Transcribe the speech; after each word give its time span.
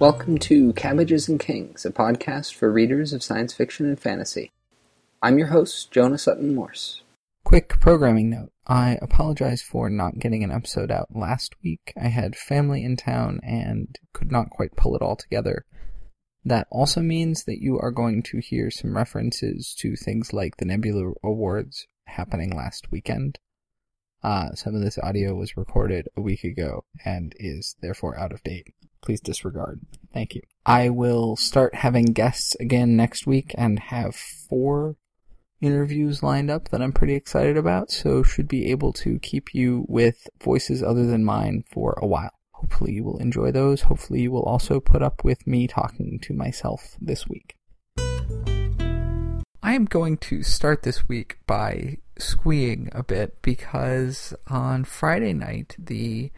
Welcome 0.00 0.38
to 0.38 0.72
Cabbages 0.72 1.28
and 1.28 1.38
Kings, 1.38 1.84
a 1.84 1.90
podcast 1.90 2.54
for 2.54 2.72
readers 2.72 3.12
of 3.12 3.22
science 3.22 3.52
fiction 3.52 3.84
and 3.84 4.00
fantasy. 4.00 4.50
I'm 5.20 5.36
your 5.36 5.48
host, 5.48 5.90
Jonah 5.90 6.16
Sutton 6.16 6.54
Morse. 6.54 7.02
Quick 7.44 7.78
programming 7.80 8.30
note. 8.30 8.48
I 8.66 8.96
apologize 9.02 9.60
for 9.60 9.90
not 9.90 10.18
getting 10.18 10.42
an 10.42 10.50
episode 10.50 10.90
out 10.90 11.14
last 11.14 11.54
week. 11.62 11.92
I 12.02 12.08
had 12.08 12.34
family 12.34 12.82
in 12.82 12.96
town 12.96 13.40
and 13.42 13.94
could 14.14 14.32
not 14.32 14.48
quite 14.48 14.74
pull 14.74 14.96
it 14.96 15.02
all 15.02 15.16
together. 15.16 15.66
That 16.46 16.66
also 16.70 17.02
means 17.02 17.44
that 17.44 17.60
you 17.60 17.78
are 17.78 17.90
going 17.90 18.22
to 18.22 18.38
hear 18.38 18.70
some 18.70 18.96
references 18.96 19.74
to 19.80 19.96
things 19.96 20.32
like 20.32 20.56
the 20.56 20.64
Nebula 20.64 21.12
Awards 21.22 21.86
happening 22.06 22.56
last 22.56 22.90
weekend. 22.90 23.38
Uh, 24.22 24.52
some 24.54 24.74
of 24.74 24.80
this 24.80 24.98
audio 25.02 25.34
was 25.34 25.58
recorded 25.58 26.08
a 26.16 26.22
week 26.22 26.42
ago 26.42 26.84
and 27.04 27.34
is 27.38 27.76
therefore 27.82 28.18
out 28.18 28.32
of 28.32 28.42
date. 28.42 28.68
Please 29.02 29.20
disregard. 29.20 29.80
Thank 30.12 30.34
you. 30.34 30.42
I 30.66 30.90
will 30.90 31.36
start 31.36 31.74
having 31.74 32.06
guests 32.06 32.54
again 32.60 32.96
next 32.96 33.26
week 33.26 33.54
and 33.56 33.78
have 33.78 34.14
four 34.14 34.96
interviews 35.60 36.22
lined 36.22 36.50
up 36.50 36.68
that 36.68 36.82
I'm 36.82 36.92
pretty 36.92 37.14
excited 37.14 37.56
about, 37.56 37.90
so 37.90 38.22
should 38.22 38.48
be 38.48 38.70
able 38.70 38.92
to 38.94 39.18
keep 39.18 39.54
you 39.54 39.84
with 39.88 40.28
voices 40.42 40.82
other 40.82 41.06
than 41.06 41.24
mine 41.24 41.64
for 41.70 41.98
a 42.00 42.06
while. 42.06 42.32
Hopefully 42.52 42.92
you 42.92 43.04
will 43.04 43.18
enjoy 43.18 43.50
those. 43.50 43.82
Hopefully 43.82 44.22
you 44.22 44.30
will 44.30 44.42
also 44.42 44.80
put 44.80 45.02
up 45.02 45.24
with 45.24 45.46
me 45.46 45.66
talking 45.66 46.18
to 46.22 46.34
myself 46.34 46.96
this 47.00 47.26
week. 47.26 47.56
I 49.62 49.74
am 49.74 49.84
going 49.84 50.16
to 50.18 50.42
start 50.42 50.82
this 50.82 51.08
week 51.08 51.38
by 51.46 51.98
squeeing 52.18 52.88
a 52.92 53.02
bit 53.02 53.40
because 53.40 54.34
on 54.48 54.84
Friday 54.84 55.32
night, 55.32 55.76
the, 55.78 56.32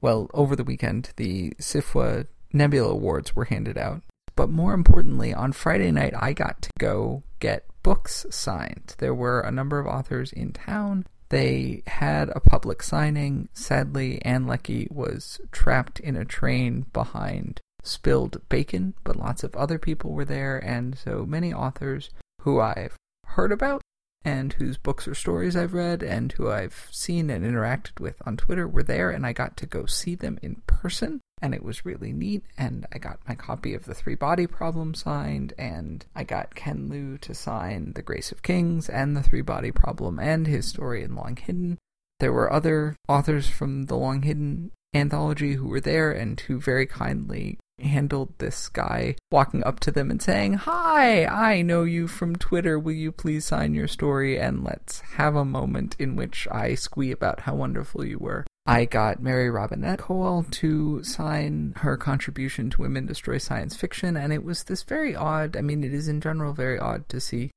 well, 0.00 0.28
over 0.32 0.54
the 0.54 0.64
weekend, 0.64 1.10
the 1.16 1.50
SFWA 1.58 2.26
Nebula 2.52 2.90
Awards 2.90 3.34
were 3.34 3.46
handed 3.46 3.76
out. 3.76 4.02
But 4.36 4.50
more 4.50 4.72
importantly, 4.72 5.34
on 5.34 5.52
Friday 5.52 5.90
night, 5.90 6.14
I 6.16 6.32
got 6.32 6.62
to 6.62 6.70
go 6.78 7.24
get 7.40 7.64
books 7.82 8.24
signed. 8.30 8.94
There 8.98 9.14
were 9.14 9.40
a 9.40 9.50
number 9.50 9.80
of 9.80 9.86
authors 9.86 10.32
in 10.32 10.52
town. 10.52 11.06
They 11.30 11.82
had 11.86 12.30
a 12.30 12.40
public 12.40 12.82
signing. 12.82 13.48
Sadly, 13.52 14.24
Ann 14.24 14.46
Leckie 14.46 14.88
was 14.90 15.40
trapped 15.50 16.00
in 16.00 16.16
a 16.16 16.24
train 16.24 16.86
behind 16.92 17.60
spilled 17.82 18.40
bacon, 18.48 18.94
but 19.04 19.16
lots 19.16 19.42
of 19.42 19.54
other 19.56 19.78
people 19.78 20.12
were 20.12 20.24
there, 20.24 20.58
and 20.58 20.96
so 20.96 21.26
many 21.26 21.52
authors 21.52 22.10
who 22.42 22.60
I've 22.60 22.96
heard 23.26 23.52
about 23.52 23.82
and 24.24 24.52
whose 24.54 24.76
books 24.78 25.06
or 25.06 25.14
stories 25.14 25.56
I've 25.56 25.74
read 25.74 26.02
and 26.02 26.32
who 26.32 26.50
I've 26.50 26.88
seen 26.90 27.30
and 27.30 27.44
interacted 27.44 28.00
with 28.00 28.16
on 28.26 28.36
Twitter 28.36 28.66
were 28.66 28.82
there, 28.82 29.10
and 29.10 29.24
I 29.24 29.32
got 29.32 29.56
to 29.58 29.66
go 29.66 29.86
see 29.86 30.14
them 30.14 30.38
in 30.42 30.62
person, 30.66 31.20
and 31.40 31.54
it 31.54 31.62
was 31.62 31.86
really 31.86 32.12
neat. 32.12 32.44
And 32.56 32.86
I 32.92 32.98
got 32.98 33.20
my 33.28 33.34
copy 33.34 33.74
of 33.74 33.84
The 33.84 33.94
Three 33.94 34.16
Body 34.16 34.46
Problem 34.46 34.94
signed, 34.94 35.54
and 35.58 36.04
I 36.14 36.24
got 36.24 36.54
Ken 36.54 36.88
Liu 36.88 37.18
to 37.18 37.34
sign 37.34 37.92
The 37.94 38.02
Grace 38.02 38.32
of 38.32 38.42
Kings 38.42 38.88
and 38.88 39.16
The 39.16 39.22
Three 39.22 39.42
Body 39.42 39.70
Problem 39.70 40.18
and 40.18 40.46
his 40.46 40.66
story 40.66 41.02
in 41.02 41.14
Long 41.14 41.36
Hidden. 41.36 41.78
There 42.20 42.32
were 42.32 42.52
other 42.52 42.96
authors 43.08 43.48
from 43.48 43.86
the 43.86 43.96
Long 43.96 44.22
Hidden 44.22 44.72
anthology 44.94 45.54
who 45.54 45.68
were 45.68 45.80
there 45.80 46.10
and 46.10 46.40
who 46.40 46.60
very 46.60 46.86
kindly 46.86 47.58
handled 47.80 48.32
this 48.38 48.68
guy 48.68 49.16
walking 49.30 49.64
up 49.64 49.80
to 49.80 49.90
them 49.90 50.10
and 50.10 50.20
saying, 50.20 50.54
Hi, 50.54 51.24
I 51.24 51.62
know 51.62 51.84
you 51.84 52.06
from 52.06 52.36
Twitter. 52.36 52.78
Will 52.78 52.92
you 52.92 53.12
please 53.12 53.44
sign 53.44 53.74
your 53.74 53.88
story 53.88 54.38
and 54.38 54.64
let's 54.64 55.00
have 55.16 55.34
a 55.34 55.44
moment 55.44 55.96
in 55.98 56.16
which 56.16 56.48
I 56.50 56.74
squee 56.74 57.10
about 57.10 57.40
how 57.40 57.54
wonderful 57.54 58.04
you 58.04 58.18
were. 58.18 58.44
I 58.66 58.84
got 58.84 59.22
Mary 59.22 59.48
Robinette 59.48 60.00
Kowal 60.00 60.50
to 60.50 61.02
sign 61.02 61.72
her 61.78 61.96
contribution 61.96 62.68
to 62.70 62.82
Women 62.82 63.06
Destroy 63.06 63.38
Science 63.38 63.74
Fiction, 63.74 64.14
and 64.14 64.30
it 64.30 64.44
was 64.44 64.64
this 64.64 64.82
very 64.82 65.16
odd, 65.16 65.56
I 65.56 65.62
mean, 65.62 65.82
it 65.82 65.94
is 65.94 66.06
in 66.06 66.20
general 66.20 66.52
very 66.52 66.78
odd 66.78 67.08
to 67.08 67.18
see 67.18 67.50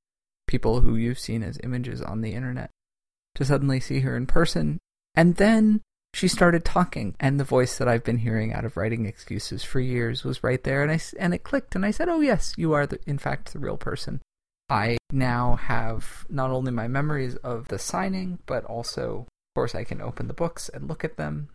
people 0.47 0.79
who 0.79 0.95
you've 0.95 1.19
seen 1.19 1.43
as 1.43 1.59
images 1.63 2.01
on 2.01 2.21
the 2.21 2.33
internet, 2.33 2.69
to 3.35 3.43
suddenly 3.43 3.81
see 3.81 3.99
her 3.99 4.15
in 4.15 4.25
person. 4.25 4.79
And 5.13 5.35
then 5.35 5.81
she 6.13 6.27
started 6.27 6.65
talking 6.65 7.15
and 7.19 7.39
the 7.39 7.43
voice 7.43 7.77
that 7.77 7.87
I've 7.87 8.03
been 8.03 8.17
hearing 8.17 8.53
out 8.53 8.65
of 8.65 8.77
writing 8.77 9.05
excuses 9.05 9.63
for 9.63 9.79
years 9.79 10.23
was 10.23 10.43
right 10.43 10.63
there 10.63 10.83
and 10.83 10.91
I 10.91 10.99
and 11.17 11.33
it 11.33 11.43
clicked 11.43 11.75
and 11.75 11.85
I 11.85 11.91
said, 11.91 12.09
"Oh 12.09 12.21
yes, 12.21 12.53
you 12.57 12.73
are 12.73 12.85
the, 12.85 12.99
in 13.05 13.17
fact 13.17 13.53
the 13.53 13.59
real 13.59 13.77
person." 13.77 14.21
I 14.69 14.97
now 15.11 15.55
have 15.55 16.25
not 16.29 16.51
only 16.51 16.71
my 16.71 16.87
memories 16.87 17.35
of 17.37 17.67
the 17.67 17.79
signing, 17.79 18.39
but 18.45 18.63
also 18.65 19.25
of 19.27 19.55
course 19.55 19.75
I 19.75 19.83
can 19.83 20.01
open 20.01 20.27
the 20.27 20.33
books 20.33 20.69
and 20.69 20.87
look 20.87 21.03
at 21.03 21.17
them. 21.17 21.49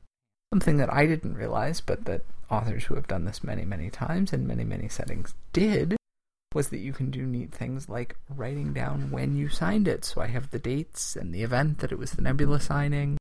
Something 0.52 0.76
that 0.78 0.92
I 0.92 1.06
didn't 1.06 1.34
realize, 1.34 1.80
but 1.80 2.04
that 2.04 2.22
authors 2.50 2.84
who 2.84 2.94
have 2.94 3.08
done 3.08 3.24
this 3.24 3.42
many, 3.42 3.64
many 3.64 3.90
times 3.90 4.32
in 4.32 4.46
many, 4.46 4.64
many 4.64 4.88
settings 4.88 5.34
did, 5.52 5.96
was 6.54 6.68
that 6.68 6.78
you 6.78 6.92
can 6.92 7.10
do 7.10 7.24
neat 7.24 7.52
things 7.52 7.88
like 7.88 8.16
writing 8.28 8.72
down 8.72 9.10
when 9.10 9.36
you 9.36 9.48
signed 9.48 9.88
it. 9.88 10.04
So 10.04 10.20
I 10.20 10.28
have 10.28 10.50
the 10.50 10.58
dates 10.58 11.16
and 11.16 11.34
the 11.34 11.42
event 11.42 11.78
that 11.78 11.92
it 11.92 11.98
was 11.98 12.12
the 12.12 12.22
Nebula 12.22 12.60
signing. 12.60 13.18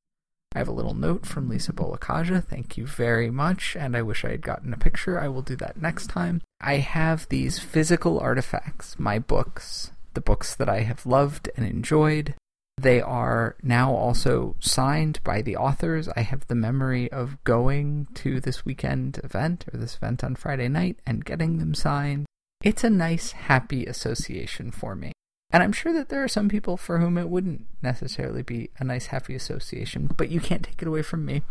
I 0.56 0.60
have 0.60 0.70
a 0.70 0.72
little 0.72 0.94
note 0.94 1.26
from 1.26 1.50
Lisa 1.50 1.74
Bolekaja. 1.74 2.42
Thank 2.42 2.78
you 2.78 2.88
very 2.88 3.30
much, 3.30 3.76
and 3.76 3.94
I 3.96 4.02
wish 4.02 4.24
I 4.24 4.32
had 4.32 4.42
gotten 4.42 4.74
a 4.74 4.78
picture. 4.78 5.20
I 5.20 5.28
will 5.28 5.42
do 5.42 5.58
that 5.58 5.82
next 5.82 6.08
time. 6.08 6.42
I 6.62 6.76
have 6.78 7.28
these 7.28 7.60
physical 7.60 8.20
artifacts, 8.20 8.98
my 8.98 9.20
books, 9.20 9.92
the 10.14 10.22
books 10.22 10.56
that 10.56 10.70
I 10.70 10.84
have 10.84 11.06
loved 11.06 11.50
and 11.58 11.66
enjoyed. 11.68 12.36
They 12.78 13.02
are 13.02 13.58
now 13.64 13.94
also 13.94 14.56
signed 14.62 15.20
by 15.26 15.42
the 15.42 15.58
authors. 15.58 16.08
I 16.16 16.22
have 16.22 16.48
the 16.48 16.56
memory 16.56 17.12
of 17.12 17.44
going 17.44 18.08
to 18.16 18.40
this 18.40 18.66
weekend 18.66 19.20
event 19.26 19.66
or 19.74 19.78
this 19.78 19.98
event 19.98 20.24
on 20.24 20.36
Friday 20.36 20.70
night 20.70 21.00
and 21.06 21.26
getting 21.26 21.58
them 21.58 21.74
signed. 21.74 22.28
It's 22.64 22.86
a 22.86 22.90
nice, 22.90 23.34
happy 23.34 23.86
association 23.86 24.72
for 24.72 24.96
me. 24.96 25.12
And 25.56 25.64
I'm 25.64 25.72
sure 25.72 25.94
that 25.94 26.10
there 26.10 26.22
are 26.22 26.28
some 26.28 26.50
people 26.50 26.76
for 26.76 27.00
whom 27.00 27.18
it 27.18 27.30
wouldn't 27.30 27.66
necessarily 27.82 28.42
be 28.44 28.72
a 28.78 28.84
nice, 28.84 29.06
happy 29.06 29.36
association, 29.36 30.12
but 30.18 30.30
you 30.30 30.42
can't 30.42 30.64
take 30.64 30.82
it 30.82 30.88
away 30.90 31.02
from 31.02 31.24
me. 31.24 31.44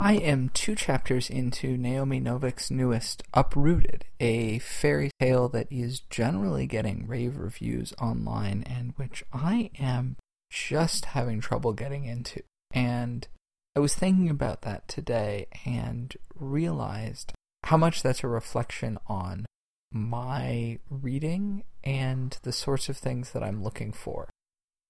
I 0.00 0.14
am 0.14 0.48
two 0.54 0.74
chapters 0.74 1.28
into 1.28 1.76
Naomi 1.76 2.18
Novik's 2.18 2.70
newest, 2.70 3.24
Uprooted, 3.34 4.06
a 4.20 4.58
fairy 4.60 5.10
tale 5.20 5.50
that 5.50 5.66
is 5.70 6.00
generally 6.00 6.66
getting 6.66 7.06
rave 7.06 7.36
reviews 7.36 7.92
online 8.00 8.62
and 8.62 8.94
which 8.96 9.22
I 9.30 9.70
am 9.78 10.16
just 10.48 11.04
having 11.04 11.42
trouble 11.42 11.74
getting 11.74 12.06
into. 12.06 12.40
And 12.72 13.28
I 13.76 13.80
was 13.80 13.94
thinking 13.94 14.30
about 14.30 14.62
that 14.62 14.88
today 14.88 15.46
and 15.66 16.16
realized 16.34 17.34
how 17.64 17.76
much 17.76 18.02
that's 18.02 18.24
a 18.24 18.28
reflection 18.28 18.96
on 19.08 19.44
my 19.92 20.78
reading 20.90 21.64
and 21.84 22.38
the 22.42 22.52
sorts 22.52 22.88
of 22.88 22.96
things 22.96 23.32
that 23.32 23.42
I'm 23.42 23.62
looking 23.62 23.92
for. 23.92 24.28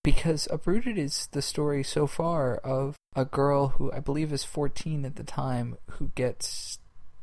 Because 0.03 0.49
Uprooted 0.51 0.97
is 0.97 1.29
the 1.33 1.43
story 1.43 1.83
so 1.83 2.07
far 2.07 2.57
of 2.57 2.97
a 3.15 3.25
girl 3.25 3.69
who 3.69 3.93
I 3.93 4.01
believe 4.01 4.33
is 4.33 4.45
14 4.45 5.05
at 5.05 5.17
the 5.17 5.25
time 5.25 5.77
who 5.93 6.11
gets 6.15 6.79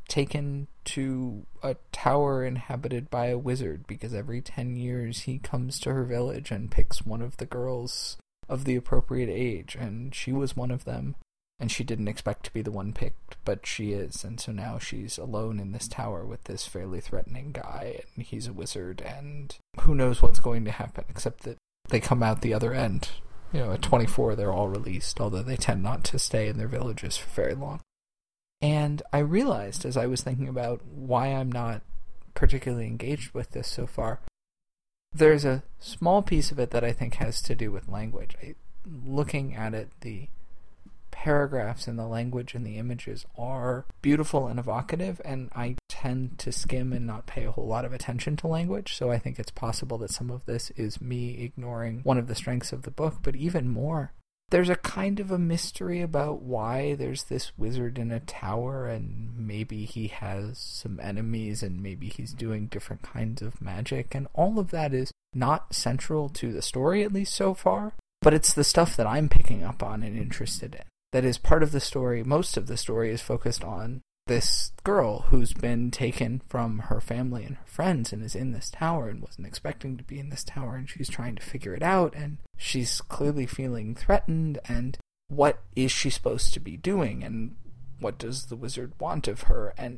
taken 0.08 0.68
to 0.84 1.46
a 1.62 1.76
tower 1.90 2.44
inhabited 2.44 3.10
by 3.10 3.26
a 3.26 3.38
wizard 3.38 3.86
because 3.86 4.14
every 4.14 4.40
10 4.40 4.76
years 4.76 5.20
he 5.20 5.38
comes 5.38 5.80
to 5.80 5.92
her 5.92 6.04
village 6.04 6.50
and 6.50 6.70
picks 6.70 7.04
one 7.04 7.22
of 7.22 7.38
the 7.38 7.46
girls 7.46 8.16
of 8.48 8.64
the 8.64 8.76
appropriate 8.76 9.28
age, 9.28 9.76
and 9.78 10.14
she 10.14 10.32
was 10.32 10.56
one 10.56 10.70
of 10.70 10.84
them 10.84 11.16
and 11.58 11.72
she 11.72 11.84
didn't 11.84 12.08
expect 12.08 12.44
to 12.44 12.52
be 12.52 12.62
the 12.62 12.70
one 12.70 12.92
picked, 12.92 13.36
but 13.44 13.66
she 13.66 13.92
is, 13.92 14.24
and 14.24 14.40
so 14.40 14.52
now 14.52 14.78
she's 14.78 15.18
alone 15.18 15.58
in 15.58 15.72
this 15.72 15.88
tower 15.88 16.24
with 16.24 16.44
this 16.44 16.66
fairly 16.66 17.00
threatening 17.00 17.52
guy, 17.52 18.02
and 18.14 18.26
he's 18.26 18.46
a 18.46 18.52
wizard, 18.52 19.00
and 19.00 19.56
who 19.80 19.94
knows 19.94 20.20
what's 20.20 20.40
going 20.40 20.64
to 20.64 20.70
happen, 20.70 21.04
except 21.08 21.44
that 21.44 21.56
they 21.88 22.00
come 22.00 22.22
out 22.22 22.42
the 22.42 22.54
other 22.54 22.74
end. 22.74 23.08
You 23.52 23.60
know, 23.60 23.72
at 23.72 23.82
24, 23.82 24.34
they're 24.34 24.52
all 24.52 24.68
released, 24.68 25.20
although 25.20 25.42
they 25.42 25.56
tend 25.56 25.82
not 25.82 26.04
to 26.04 26.18
stay 26.18 26.48
in 26.48 26.58
their 26.58 26.68
villages 26.68 27.16
for 27.16 27.28
very 27.30 27.54
long. 27.54 27.80
And 28.60 29.02
I 29.12 29.18
realized 29.18 29.84
as 29.84 29.96
I 29.96 30.06
was 30.06 30.22
thinking 30.22 30.48
about 30.48 30.84
why 30.84 31.28
I'm 31.28 31.50
not 31.50 31.82
particularly 32.34 32.86
engaged 32.86 33.32
with 33.32 33.52
this 33.52 33.68
so 33.68 33.86
far, 33.86 34.20
there's 35.12 35.44
a 35.44 35.62
small 35.78 36.22
piece 36.22 36.50
of 36.50 36.58
it 36.58 36.70
that 36.70 36.84
I 36.84 36.92
think 36.92 37.14
has 37.14 37.40
to 37.42 37.54
do 37.54 37.70
with 37.70 37.88
language. 37.88 38.36
I, 38.42 38.54
looking 38.84 39.54
at 39.54 39.74
it, 39.74 39.90
the 40.00 40.28
paragraphs 41.16 41.88
and 41.88 41.98
the 41.98 42.06
language 42.06 42.54
and 42.54 42.64
the 42.64 42.76
images 42.76 43.24
are 43.38 43.86
beautiful 44.02 44.46
and 44.46 44.60
evocative, 44.60 45.20
and 45.24 45.50
I 45.56 45.76
tend 45.88 46.38
to 46.40 46.52
skim 46.52 46.92
and 46.92 47.06
not 47.06 47.26
pay 47.26 47.46
a 47.46 47.50
whole 47.50 47.66
lot 47.66 47.86
of 47.86 47.94
attention 47.94 48.36
to 48.36 48.46
language, 48.46 48.94
so 48.94 49.10
I 49.10 49.18
think 49.18 49.38
it's 49.38 49.50
possible 49.50 49.96
that 49.98 50.12
some 50.12 50.30
of 50.30 50.44
this 50.44 50.70
is 50.76 51.00
me 51.00 51.42
ignoring 51.42 52.00
one 52.04 52.18
of 52.18 52.28
the 52.28 52.34
strengths 52.34 52.70
of 52.72 52.82
the 52.82 52.90
book, 52.90 53.16
but 53.22 53.34
even 53.34 53.68
more. 53.68 54.12
There's 54.50 54.68
a 54.68 54.76
kind 54.76 55.18
of 55.18 55.30
a 55.30 55.38
mystery 55.38 56.02
about 56.02 56.42
why 56.42 56.94
there's 56.94 57.24
this 57.24 57.50
wizard 57.56 57.98
in 57.98 58.12
a 58.12 58.20
tower, 58.20 58.86
and 58.86 59.36
maybe 59.36 59.86
he 59.86 60.08
has 60.08 60.58
some 60.58 61.00
enemies, 61.00 61.62
and 61.62 61.82
maybe 61.82 62.08
he's 62.08 62.34
doing 62.34 62.66
different 62.66 63.02
kinds 63.02 63.40
of 63.40 63.62
magic, 63.62 64.14
and 64.14 64.28
all 64.34 64.58
of 64.58 64.70
that 64.70 64.92
is 64.92 65.10
not 65.34 65.74
central 65.74 66.28
to 66.28 66.52
the 66.52 66.62
story, 66.62 67.02
at 67.02 67.12
least 67.12 67.34
so 67.34 67.54
far, 67.54 67.94
but 68.20 68.34
it's 68.34 68.52
the 68.52 68.64
stuff 68.64 68.96
that 68.96 69.06
I'm 69.06 69.30
picking 69.30 69.64
up 69.64 69.82
on 69.82 70.02
and 70.02 70.16
interested 70.16 70.74
in 70.74 70.82
that 71.16 71.24
is 71.24 71.38
part 71.38 71.62
of 71.62 71.72
the 71.72 71.80
story. 71.80 72.22
Most 72.22 72.58
of 72.58 72.66
the 72.66 72.76
story 72.76 73.10
is 73.10 73.22
focused 73.22 73.64
on 73.64 74.02
this 74.26 74.72
girl 74.84 75.20
who's 75.30 75.54
been 75.54 75.90
taken 75.90 76.42
from 76.46 76.78
her 76.90 77.00
family 77.00 77.42
and 77.42 77.56
her 77.56 77.64
friends 77.64 78.12
and 78.12 78.22
is 78.22 78.34
in 78.34 78.52
this 78.52 78.68
tower 78.68 79.08
and 79.08 79.22
wasn't 79.22 79.46
expecting 79.46 79.96
to 79.96 80.04
be 80.04 80.18
in 80.18 80.28
this 80.28 80.44
tower 80.44 80.76
and 80.76 80.90
she's 80.90 81.08
trying 81.08 81.34
to 81.34 81.42
figure 81.42 81.74
it 81.74 81.82
out 81.82 82.14
and 82.14 82.36
she's 82.58 83.00
clearly 83.00 83.46
feeling 83.46 83.94
threatened 83.94 84.58
and 84.68 84.98
what 85.28 85.60
is 85.74 85.90
she 85.90 86.10
supposed 86.10 86.52
to 86.52 86.60
be 86.60 86.76
doing 86.76 87.24
and 87.24 87.56
what 87.98 88.18
does 88.18 88.46
the 88.46 88.56
wizard 88.56 88.92
want 89.00 89.26
of 89.26 89.44
her 89.44 89.72
and 89.78 89.96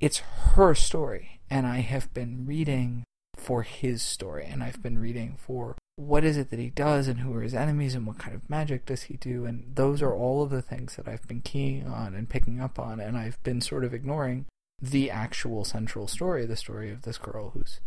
it's 0.00 0.18
her 0.54 0.76
story 0.76 1.40
and 1.50 1.66
I 1.66 1.80
have 1.80 2.14
been 2.14 2.46
reading 2.46 3.02
for 3.34 3.62
his 3.64 4.00
story 4.00 4.46
and 4.48 4.62
I've 4.62 4.80
been 4.80 5.00
reading 5.00 5.34
for 5.36 5.74
what 5.96 6.24
is 6.24 6.36
it 6.36 6.50
that 6.50 6.58
he 6.58 6.70
does 6.70 7.06
and 7.06 7.20
who 7.20 7.34
are 7.34 7.42
his 7.42 7.54
enemies 7.54 7.94
and 7.94 8.06
what 8.06 8.18
kind 8.18 8.34
of 8.34 8.48
magic 8.48 8.86
does 8.86 9.02
he 9.04 9.16
do? 9.16 9.44
And 9.44 9.74
those 9.74 10.02
are 10.02 10.14
all 10.14 10.42
of 10.42 10.50
the 10.50 10.62
things 10.62 10.96
that 10.96 11.06
I've 11.06 11.26
been 11.28 11.42
keying 11.42 11.86
on 11.86 12.14
and 12.14 12.28
picking 12.28 12.60
up 12.60 12.78
on. 12.78 13.00
And 13.00 13.16
I've 13.16 13.42
been 13.42 13.60
sort 13.60 13.84
of 13.84 13.92
ignoring 13.92 14.46
the 14.80 15.10
actual 15.10 15.64
central 15.64 16.08
story 16.08 16.44
the 16.44 16.56
story 16.56 16.90
of 16.90 17.02
this 17.02 17.18
girl 17.18 17.50
who's 17.50 17.80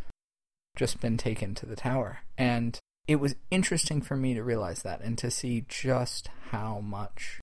just 0.78 1.02
been 1.02 1.18
taken 1.18 1.56
to 1.56 1.66
the 1.66 1.75
tower. 1.75 2.19
And 2.38 2.80
it 3.07 3.18
was 3.18 3.36
interesting 3.52 4.02
for 4.02 4.16
me 4.16 4.34
to 4.34 4.44
realize 4.44 4.81
that 4.84 5.02
and 5.02 5.18
to 5.18 5.30
see 5.30 5.66
just 5.68 6.30
how 6.52 6.80
much 6.80 7.40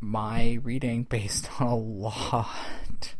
my 0.00 0.58
reading 0.62 1.02
based 1.10 1.60
on 1.60 1.66
a 1.66 1.76
lot 1.76 3.14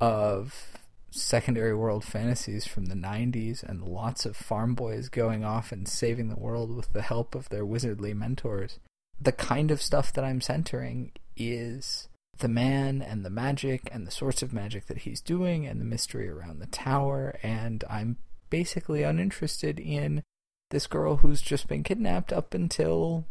of 0.00 0.78
secondary 1.12 1.74
world 1.74 2.04
fantasies 2.04 2.66
from 2.66 2.86
the 2.86 2.94
90s 2.94 3.62
and 3.62 3.82
lots 3.82 4.24
of 4.24 4.36
farm 4.36 4.74
boys 4.74 5.08
going 5.08 5.44
off 5.44 5.70
and 5.70 5.86
saving 5.86 6.28
the 6.28 6.38
world 6.38 6.74
with 6.74 6.92
the 6.92 7.02
help 7.02 7.34
of 7.34 7.48
their 7.50 7.64
wizardly 7.64 8.14
mentors. 8.14 8.78
The 9.20 9.32
kind 9.32 9.70
of 9.70 9.82
stuff 9.82 10.12
that 10.14 10.24
I'm 10.24 10.40
centering 10.40 11.12
is 11.36 12.08
the 12.38 12.48
man 12.48 13.02
and 13.02 13.24
the 13.24 13.30
magic 13.30 13.88
and 13.92 14.06
the 14.06 14.10
sorts 14.10 14.42
of 14.42 14.52
magic 14.52 14.86
that 14.86 14.98
he's 14.98 15.20
doing 15.20 15.66
and 15.66 15.80
the 15.80 15.84
mystery 15.84 16.28
around 16.28 16.58
the 16.58 16.66
tower 16.66 17.38
and 17.42 17.84
I'm 17.88 18.16
basically 18.50 19.02
uninterested 19.02 19.78
in 19.78 20.22
this 20.70 20.86
girl 20.86 21.16
who's 21.16 21.42
just 21.42 21.68
been 21.68 21.82
kidnapped 21.82 22.32
up 22.32 22.54
until 22.54 23.24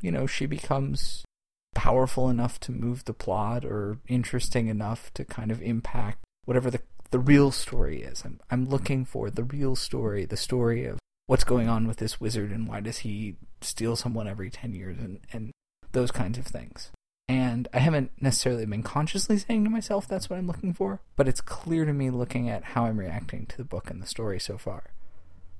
you 0.00 0.10
know 0.10 0.26
she 0.26 0.46
becomes 0.46 1.24
powerful 1.74 2.28
enough 2.28 2.60
to 2.60 2.72
move 2.72 3.04
the 3.04 3.14
plot 3.14 3.64
or 3.64 3.98
interesting 4.08 4.66
enough 4.66 5.12
to 5.14 5.24
kind 5.24 5.50
of 5.50 5.62
impact 5.62 6.18
whatever 6.44 6.70
the 6.70 6.80
the 7.12 7.20
real 7.20 7.52
story 7.52 8.02
is. 8.02 8.22
I'm 8.24 8.40
I'm 8.50 8.68
looking 8.68 9.04
for 9.04 9.30
the 9.30 9.44
real 9.44 9.76
story, 9.76 10.24
the 10.24 10.36
story 10.36 10.84
of 10.86 10.98
what's 11.26 11.44
going 11.44 11.68
on 11.68 11.86
with 11.86 11.98
this 11.98 12.20
wizard 12.20 12.50
and 12.50 12.66
why 12.66 12.80
does 12.80 12.98
he 12.98 13.36
steal 13.60 13.94
someone 13.94 14.26
every 14.26 14.50
10 14.50 14.74
years 14.74 14.98
and 14.98 15.20
and 15.32 15.52
those 15.92 16.10
kinds 16.10 16.38
of 16.38 16.46
things. 16.46 16.90
And 17.28 17.68
I 17.72 17.78
haven't 17.78 18.10
necessarily 18.20 18.66
been 18.66 18.82
consciously 18.82 19.38
saying 19.38 19.64
to 19.64 19.70
myself 19.70 20.08
that's 20.08 20.28
what 20.28 20.38
I'm 20.38 20.46
looking 20.46 20.72
for, 20.74 21.00
but 21.16 21.28
it's 21.28 21.40
clear 21.40 21.84
to 21.84 21.92
me 21.92 22.10
looking 22.10 22.50
at 22.50 22.64
how 22.64 22.86
I'm 22.86 22.98
reacting 22.98 23.46
to 23.46 23.56
the 23.56 23.64
book 23.64 23.90
and 23.90 24.02
the 24.02 24.06
story 24.06 24.40
so 24.40 24.58
far 24.58 24.84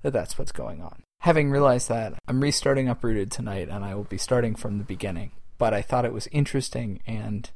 that 0.03 0.13
that's 0.13 0.39
what's 0.39 0.53
going 0.53 0.83
on. 0.83 1.03
Having 1.21 1.51
realized 1.51 1.89
that, 1.89 2.15
I'm 2.27 2.43
restarting 2.43 2.89
Uprooted 2.89 3.31
tonight 3.31 3.69
and 3.69 3.85
I 3.85 3.95
will 3.95 4.05
be 4.05 4.19
starting 4.19 4.57
from 4.57 4.79
the 4.79 4.85
beginning. 4.85 5.31
But 5.59 5.73
I 5.73 5.83
thought 5.83 6.05
it 6.05 6.13
was 6.13 6.27
interesting 6.33 7.01
and 7.07 7.49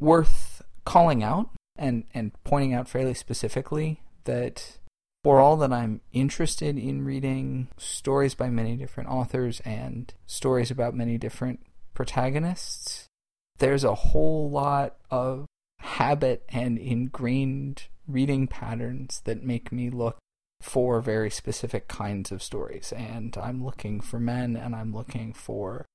worth 0.00 0.62
calling 0.86 1.22
out 1.22 1.50
and 1.76 2.04
and 2.14 2.32
pointing 2.44 2.74
out 2.74 2.88
fairly 2.88 3.14
specifically 3.14 4.02
that 4.24 4.78
for 5.22 5.40
all 5.40 5.56
that 5.56 5.72
I'm 5.72 6.02
interested 6.12 6.76
in 6.76 7.04
reading 7.04 7.68
stories 7.78 8.34
by 8.34 8.50
many 8.50 8.76
different 8.76 9.08
authors 9.08 9.60
and 9.60 10.12
stories 10.26 10.70
about 10.70 10.94
many 10.94 11.16
different 11.16 11.60
protagonists, 11.94 13.06
there's 13.58 13.84
a 13.84 13.94
whole 13.94 14.50
lot 14.50 14.96
of 15.10 15.46
habit 15.80 16.44
and 16.50 16.76
ingrained 16.78 17.84
reading 18.06 18.46
patterns 18.46 19.22
that 19.24 19.42
make 19.42 19.72
me 19.72 19.88
look 19.88 20.18
for 20.60 21.00
very 21.00 21.30
specific 21.30 21.88
kinds 21.88 22.30
of 22.30 22.42
stories. 22.42 22.92
And 22.94 23.36
I'm 23.38 23.64
looking 23.64 24.00
for 24.00 24.20
men 24.20 24.56
and 24.56 24.74
I'm 24.74 24.92
looking 24.92 25.32
for 25.32 25.86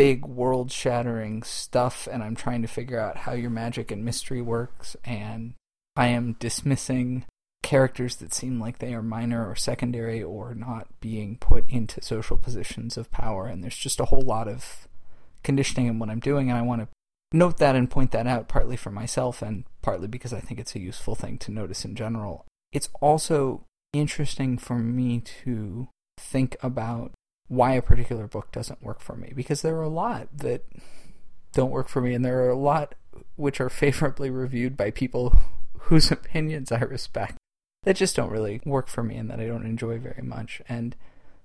big 0.00 0.24
world 0.24 0.72
shattering 0.72 1.42
stuff 1.42 2.08
and 2.10 2.22
I'm 2.22 2.34
trying 2.34 2.62
to 2.62 2.68
figure 2.68 2.98
out 2.98 3.18
how 3.18 3.32
your 3.32 3.50
magic 3.50 3.90
and 3.90 4.02
mystery 4.02 4.40
works 4.40 4.96
and 5.04 5.52
I 5.94 6.06
am 6.06 6.36
dismissing 6.38 7.26
characters 7.62 8.16
that 8.16 8.32
seem 8.32 8.58
like 8.58 8.78
they 8.78 8.94
are 8.94 9.02
minor 9.02 9.46
or 9.46 9.54
secondary 9.54 10.22
or 10.22 10.54
not 10.54 10.88
being 11.02 11.36
put 11.36 11.68
into 11.68 12.00
social 12.00 12.38
positions 12.38 12.96
of 12.96 13.10
power 13.10 13.44
and 13.44 13.62
there's 13.62 13.76
just 13.76 14.00
a 14.00 14.06
whole 14.06 14.22
lot 14.22 14.48
of 14.48 14.88
conditioning 15.44 15.86
in 15.86 15.98
what 15.98 16.08
I'm 16.08 16.18
doing 16.18 16.48
and 16.48 16.58
I 16.58 16.62
want 16.62 16.80
to 16.80 16.88
note 17.36 17.58
that 17.58 17.76
and 17.76 17.90
point 17.90 18.10
that 18.12 18.26
out 18.26 18.48
partly 18.48 18.78
for 18.78 18.90
myself 18.90 19.42
and 19.42 19.64
partly 19.82 20.08
because 20.08 20.32
I 20.32 20.40
think 20.40 20.58
it's 20.58 20.74
a 20.74 20.80
useful 20.80 21.14
thing 21.14 21.36
to 21.40 21.52
notice 21.52 21.84
in 21.84 21.94
general. 21.94 22.46
It's 22.72 22.88
also 23.02 23.66
interesting 23.92 24.56
for 24.56 24.78
me 24.78 25.20
to 25.44 25.88
think 26.18 26.56
about 26.62 27.12
why 27.50 27.72
a 27.72 27.82
particular 27.82 28.28
book 28.28 28.52
doesn't 28.52 28.80
work 28.80 29.00
for 29.00 29.16
me 29.16 29.32
because 29.34 29.60
there 29.60 29.74
are 29.74 29.82
a 29.82 29.88
lot 29.88 30.28
that 30.32 30.64
don't 31.52 31.72
work 31.72 31.88
for 31.88 32.00
me 32.00 32.14
and 32.14 32.24
there 32.24 32.44
are 32.44 32.50
a 32.50 32.56
lot 32.56 32.94
which 33.34 33.60
are 33.60 33.68
favorably 33.68 34.30
reviewed 34.30 34.76
by 34.76 34.88
people 34.88 35.36
whose 35.80 36.12
opinions 36.12 36.70
I 36.70 36.78
respect 36.78 37.36
that 37.82 37.96
just 37.96 38.14
don't 38.14 38.30
really 38.30 38.60
work 38.64 38.86
for 38.86 39.02
me 39.02 39.16
and 39.16 39.28
that 39.30 39.40
I 39.40 39.46
don't 39.46 39.66
enjoy 39.66 39.98
very 39.98 40.22
much. 40.22 40.62
And 40.68 40.94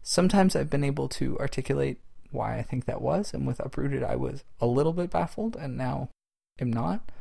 sometimes 0.04 0.56
I've 0.56 0.70
been 0.70 0.84
able 0.84 1.08
to 1.10 1.40
articulate 1.40 2.00
why 2.30 2.60
I 2.60 2.62
think 2.62 2.86
that 2.86 3.02
was 3.02 3.34
and 3.34 3.48
with 3.48 3.60
uprooted 3.60 4.04
I 4.04 4.16
was 4.16 4.44
a 4.62 4.68
little 4.68 4.94
bit 4.94 5.10
baffled 5.10 5.56
and 5.56 5.76
now 5.76 6.10
am 6.62 6.72
not. 6.72 7.12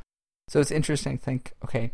So 0.50 0.60
it's 0.60 0.70
interesting 0.70 1.16
to 1.16 1.24
think 1.24 1.52
okay 1.64 1.92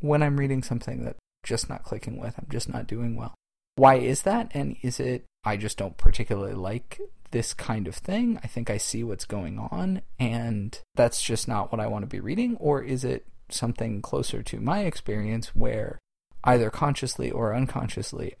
when 0.00 0.22
I'm 0.22 0.38
reading 0.38 0.62
something 0.62 1.02
that 1.04 1.16
just 1.46 1.70
not 1.70 1.84
clicking 1.84 2.18
with 2.18 2.34
I'm 2.36 2.48
just 2.50 2.68
not 2.68 2.86
doing 2.86 3.16
well 3.16 3.34
why 3.80 3.94
is 3.94 4.22
that? 4.22 4.50
And 4.52 4.76
is 4.82 5.00
it 5.00 5.24
I 5.44 5.56
just 5.56 5.78
don't 5.78 5.96
particularly 5.96 6.54
like 6.54 7.00
this 7.30 7.54
kind 7.54 7.88
of 7.88 7.94
thing. 7.94 8.38
I 8.42 8.46
think 8.46 8.70
I 8.70 8.76
see 8.76 9.04
what's 9.04 9.24
going 9.24 9.58
on, 9.58 10.02
and 10.18 10.78
that's 10.94 11.22
just 11.22 11.48
not 11.48 11.72
what 11.72 11.80
I 11.80 11.86
want 11.86 12.02
to 12.02 12.08
be 12.08 12.20
reading? 12.20 12.56
Or 12.56 12.82
is 12.82 13.04
it 13.04 13.26
something 13.48 14.02
closer 14.02 14.42
to 14.42 14.60
my 14.60 14.80
experience 14.80 15.54
where 15.54 15.98
either 16.44 16.70
consciously 16.70 17.30
or 17.30 17.54
unconsciously 17.54 18.34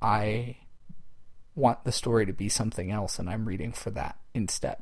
I 0.00 0.56
want 1.54 1.84
the 1.84 1.92
story 1.92 2.26
to 2.26 2.32
be 2.32 2.48
something 2.48 2.90
else 2.90 3.18
and 3.18 3.28
I'm 3.28 3.46
reading 3.46 3.72
for 3.72 3.90
that 3.90 4.18
instead? 4.34 4.78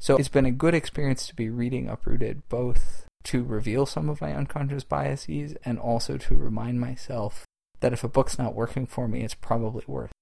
So 0.00 0.16
it's 0.16 0.28
been 0.28 0.46
a 0.46 0.50
good 0.50 0.74
experience 0.74 1.26
to 1.28 1.34
be 1.34 1.48
reading 1.48 1.88
Uprooted, 1.88 2.48
both 2.48 3.06
to 3.24 3.42
reveal 3.42 3.86
some 3.86 4.10
of 4.10 4.20
my 4.20 4.34
unconscious 4.34 4.84
biases 4.84 5.54
and 5.64 5.78
also 5.78 6.18
to 6.18 6.36
remind 6.36 6.80
myself 6.80 7.46
that 7.80 7.92
if 7.92 8.04
a 8.04 8.08
book's 8.08 8.38
not 8.38 8.54
working 8.54 8.86
for 8.86 9.08
me, 9.08 9.22
it's 9.22 9.34
probably 9.34 9.84
worth 9.86 10.12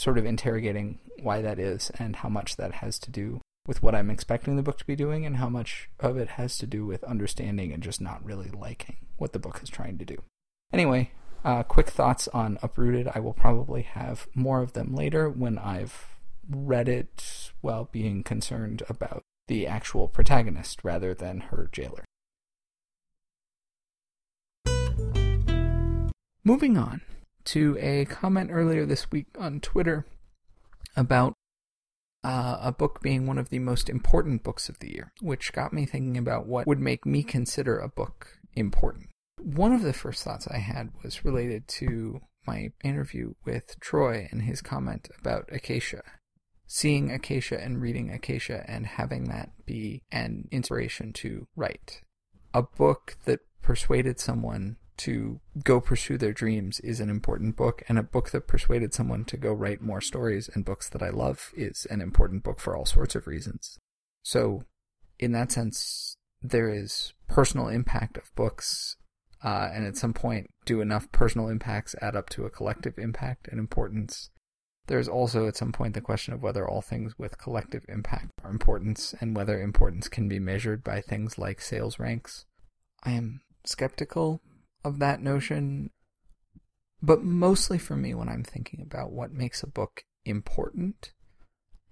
sort 0.00 0.16
of 0.16 0.24
interrogating 0.24 0.98
why 1.22 1.42
that 1.42 1.58
is 1.58 1.90
and 1.98 2.16
how 2.16 2.28
much 2.28 2.56
that 2.56 2.76
has 2.76 2.98
to 2.98 3.10
do 3.10 3.40
with 3.66 3.82
what 3.82 3.94
I'm 3.94 4.10
expecting 4.10 4.56
the 4.56 4.62
book 4.62 4.78
to 4.78 4.86
be 4.86 4.96
doing 4.96 5.26
and 5.26 5.36
how 5.36 5.50
much 5.50 5.90
of 6.00 6.16
it 6.16 6.30
has 6.30 6.56
to 6.58 6.66
do 6.66 6.86
with 6.86 7.04
understanding 7.04 7.70
and 7.72 7.82
just 7.82 8.00
not 8.00 8.24
really 8.24 8.48
liking 8.48 8.96
what 9.18 9.34
the 9.34 9.38
book 9.38 9.60
is 9.62 9.68
trying 9.68 9.98
to 9.98 10.04
do. 10.06 10.16
Anyway, 10.72 11.10
uh, 11.44 11.62
quick 11.62 11.90
thoughts 11.90 12.28
on 12.28 12.58
Uprooted. 12.62 13.10
I 13.14 13.20
will 13.20 13.34
probably 13.34 13.82
have 13.82 14.26
more 14.34 14.62
of 14.62 14.72
them 14.72 14.94
later 14.94 15.28
when 15.28 15.58
I've 15.58 16.06
read 16.48 16.88
it 16.88 17.52
while 17.60 17.90
being 17.92 18.22
concerned 18.22 18.82
about 18.88 19.22
the 19.48 19.66
actual 19.66 20.08
protagonist 20.08 20.80
rather 20.82 21.12
than 21.12 21.40
her 21.40 21.68
jailer. 21.70 22.04
Moving 26.42 26.78
on 26.78 27.02
to 27.46 27.76
a 27.80 28.04
comment 28.06 28.50
earlier 28.52 28.86
this 28.86 29.10
week 29.10 29.26
on 29.38 29.60
Twitter 29.60 30.06
about 30.96 31.34
uh, 32.22 32.58
a 32.60 32.72
book 32.72 33.00
being 33.02 33.26
one 33.26 33.38
of 33.38 33.48
the 33.48 33.58
most 33.58 33.88
important 33.88 34.42
books 34.42 34.68
of 34.68 34.78
the 34.80 34.92
year, 34.92 35.12
which 35.20 35.52
got 35.52 35.72
me 35.72 35.86
thinking 35.86 36.18
about 36.18 36.46
what 36.46 36.66
would 36.66 36.80
make 36.80 37.06
me 37.06 37.22
consider 37.22 37.78
a 37.78 37.88
book 37.88 38.38
important. 38.54 39.08
One 39.38 39.72
of 39.72 39.82
the 39.82 39.92
first 39.92 40.22
thoughts 40.22 40.46
I 40.48 40.58
had 40.58 40.90
was 41.02 41.24
related 41.24 41.66
to 41.68 42.20
my 42.46 42.72
interview 42.84 43.34
with 43.44 43.78
Troy 43.80 44.28
and 44.30 44.42
his 44.42 44.60
comment 44.60 45.08
about 45.18 45.48
Acacia. 45.50 46.02
Seeing 46.66 47.10
Acacia 47.10 47.60
and 47.60 47.80
reading 47.80 48.10
Acacia 48.10 48.64
and 48.68 48.86
having 48.86 49.24
that 49.24 49.50
be 49.64 50.02
an 50.12 50.46
inspiration 50.50 51.12
to 51.14 51.46
write. 51.56 52.02
A 52.54 52.62
book 52.62 53.16
that 53.24 53.40
persuaded 53.62 54.20
someone 54.20 54.76
to 55.00 55.40
go 55.64 55.80
pursue 55.80 56.16
their 56.16 56.32
dreams 56.32 56.80
is 56.80 57.00
an 57.00 57.10
important 57.10 57.56
book, 57.56 57.82
and 57.88 57.98
a 57.98 58.02
book 58.02 58.30
that 58.30 58.46
persuaded 58.46 58.94
someone 58.94 59.24
to 59.26 59.36
go 59.36 59.52
write 59.52 59.80
more 59.80 60.00
stories 60.00 60.48
and 60.52 60.64
books 60.64 60.88
that 60.88 61.02
I 61.02 61.10
love 61.10 61.50
is 61.54 61.86
an 61.90 62.00
important 62.00 62.42
book 62.42 62.60
for 62.60 62.76
all 62.76 62.86
sorts 62.86 63.14
of 63.14 63.26
reasons. 63.26 63.78
So, 64.22 64.64
in 65.18 65.32
that 65.32 65.52
sense, 65.52 66.16
there 66.42 66.68
is 66.68 67.12
personal 67.28 67.68
impact 67.68 68.16
of 68.16 68.34
books, 68.34 68.96
uh, 69.42 69.70
and 69.72 69.86
at 69.86 69.96
some 69.96 70.12
point, 70.12 70.48
do 70.64 70.80
enough 70.80 71.10
personal 71.12 71.48
impacts 71.48 71.94
add 72.00 72.16
up 72.16 72.28
to 72.30 72.44
a 72.44 72.50
collective 72.50 72.98
impact 72.98 73.48
and 73.48 73.58
importance? 73.58 74.30
There's 74.86 75.08
also 75.08 75.46
at 75.46 75.56
some 75.56 75.72
point 75.72 75.94
the 75.94 76.00
question 76.00 76.34
of 76.34 76.42
whether 76.42 76.68
all 76.68 76.82
things 76.82 77.18
with 77.18 77.38
collective 77.38 77.84
impact 77.88 78.32
are 78.42 78.50
importance 78.50 79.14
and 79.20 79.36
whether 79.36 79.60
importance 79.60 80.08
can 80.08 80.28
be 80.28 80.38
measured 80.38 80.82
by 80.82 81.00
things 81.00 81.38
like 81.38 81.60
sales 81.60 81.98
ranks 81.98 82.44
I 83.02 83.12
am 83.12 83.40
skeptical 83.64 84.40
of 84.84 84.98
that 84.98 85.22
notion. 85.22 85.90
But 87.02 87.22
mostly 87.22 87.78
for 87.78 87.96
me, 87.96 88.14
when 88.14 88.28
I'm 88.28 88.44
thinking 88.44 88.80
about 88.80 89.12
what 89.12 89.32
makes 89.32 89.62
a 89.62 89.68
book 89.68 90.04
important, 90.24 91.12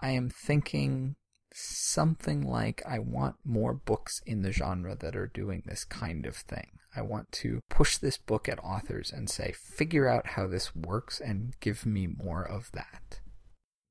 I 0.00 0.10
am 0.10 0.28
thinking 0.28 1.16
something 1.52 2.42
like 2.42 2.82
I 2.86 2.98
want 2.98 3.36
more 3.44 3.74
books 3.74 4.22
in 4.26 4.42
the 4.42 4.52
genre 4.52 4.94
that 4.96 5.16
are 5.16 5.26
doing 5.26 5.62
this 5.66 5.84
kind 5.84 6.26
of 6.26 6.36
thing. 6.36 6.72
I 6.94 7.02
want 7.02 7.32
to 7.32 7.60
push 7.68 7.96
this 7.96 8.16
book 8.16 8.48
at 8.48 8.62
authors 8.62 9.10
and 9.10 9.28
say, 9.28 9.52
figure 9.52 10.08
out 10.08 10.28
how 10.28 10.46
this 10.46 10.74
works 10.74 11.20
and 11.20 11.54
give 11.60 11.86
me 11.86 12.06
more 12.06 12.44
of 12.44 12.70
that. 12.72 13.20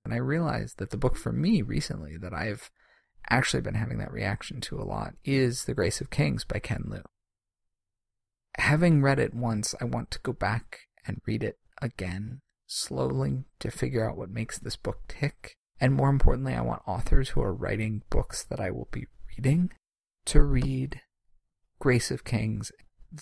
And 0.06 0.14
I 0.14 0.18
realized 0.18 0.78
that 0.78 0.92
the 0.92 0.98
book 0.98 1.18
for 1.18 1.32
me 1.32 1.62
recently 1.62 2.18
that 2.18 2.34
I've 2.34 2.72
actually 3.30 3.62
been 3.62 3.76
having 3.76 3.98
that 3.98 4.12
reaction 4.12 4.62
to 4.62 4.80
a 4.80 4.86
lot 4.86 5.16
is 5.26 5.66
The 5.66 5.74
Grace 5.74 6.00
of 6.00 6.10
Kings 6.10 6.46
by 6.46 6.60
Ken 6.60 6.84
Liu. 6.88 7.04
Having 8.58 9.02
read 9.02 9.20
it 9.20 9.34
once, 9.34 9.76
I 9.80 9.86
want 9.86 10.12
to 10.12 10.20
go 10.20 10.34
back 10.34 10.80
and 11.06 11.22
read 11.26 11.44
it 11.44 11.58
again 11.82 12.42
slowly 12.66 13.46
to 13.60 13.72
figure 13.72 14.10
out 14.10 14.18
what 14.18 14.30
makes 14.30 14.60
this 14.60 14.76
book 14.76 15.00
tick. 15.08 15.56
And 15.80 15.94
more 15.94 16.10
importantly, 16.10 16.54
I 16.54 16.62
want 16.62 16.82
authors 16.88 17.30
who 17.30 17.42
are 17.42 17.54
writing 17.54 18.02
books 18.10 18.44
that 18.44 18.60
I 18.60 18.72
will 18.72 18.90
be 18.92 19.06
reading 19.38 19.72
to 20.26 20.42
read 20.42 21.02
Grace 21.80 22.12
of 22.12 22.24
Kings. 22.24 22.72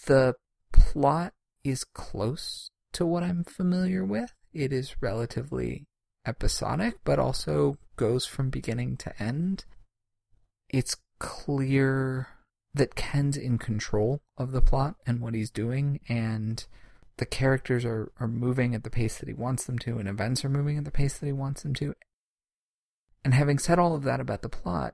The 0.07 0.35
plot 0.71 1.33
is 1.63 1.83
close 1.83 2.71
to 2.93 3.05
what 3.05 3.23
I'm 3.23 3.43
familiar 3.43 4.05
with. 4.05 4.31
It 4.53 4.71
is 4.71 4.95
relatively 5.01 5.85
episodic, 6.25 6.99
but 7.03 7.19
also 7.19 7.77
goes 7.97 8.25
from 8.25 8.49
beginning 8.49 8.97
to 8.97 9.21
end. 9.21 9.65
It's 10.69 10.95
clear 11.19 12.29
that 12.75 12.95
Ken's 12.95 13.37
in 13.37 13.57
control 13.57 14.21
of 14.37 14.51
the 14.51 14.61
plot 14.61 14.95
and 15.07 15.21
what 15.21 15.33
he's 15.33 15.49
doing, 15.49 16.01
and 16.09 16.65
the 17.17 17.25
characters 17.25 17.85
are, 17.85 18.11
are 18.19 18.27
moving 18.27 18.75
at 18.75 18.83
the 18.83 18.89
pace 18.89 19.17
that 19.17 19.29
he 19.29 19.33
wants 19.33 19.63
them 19.63 19.79
to, 19.79 19.97
and 19.97 20.09
events 20.09 20.43
are 20.43 20.49
moving 20.49 20.77
at 20.77 20.85
the 20.85 20.91
pace 20.91 21.17
that 21.17 21.25
he 21.25 21.31
wants 21.31 21.63
them 21.63 21.73
to. 21.75 21.95
And 23.23 23.33
having 23.33 23.57
said 23.57 23.79
all 23.79 23.95
of 23.95 24.03
that 24.03 24.19
about 24.19 24.41
the 24.41 24.49
plot, 24.49 24.93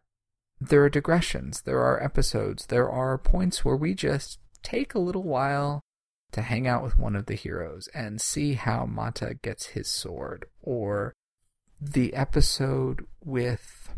there 0.59 0.83
are 0.83 0.89
digressions, 0.89 1.61
there 1.61 1.81
are 1.81 2.01
episodes, 2.01 2.67
there 2.67 2.89
are 2.89 3.17
points 3.17 3.65
where 3.65 3.75
we 3.75 3.95
just 3.95 4.37
take 4.61 4.93
a 4.93 4.99
little 4.99 5.23
while 5.23 5.81
to 6.33 6.43
hang 6.43 6.67
out 6.67 6.83
with 6.83 6.99
one 6.99 7.15
of 7.15 7.25
the 7.25 7.33
heroes 7.33 7.89
and 7.95 8.21
see 8.21 8.53
how 8.53 8.85
Mata 8.85 9.33
gets 9.41 9.67
his 9.67 9.89
sword, 9.89 10.45
or 10.61 11.15
the 11.81 12.13
episode 12.13 13.07
with 13.25 13.91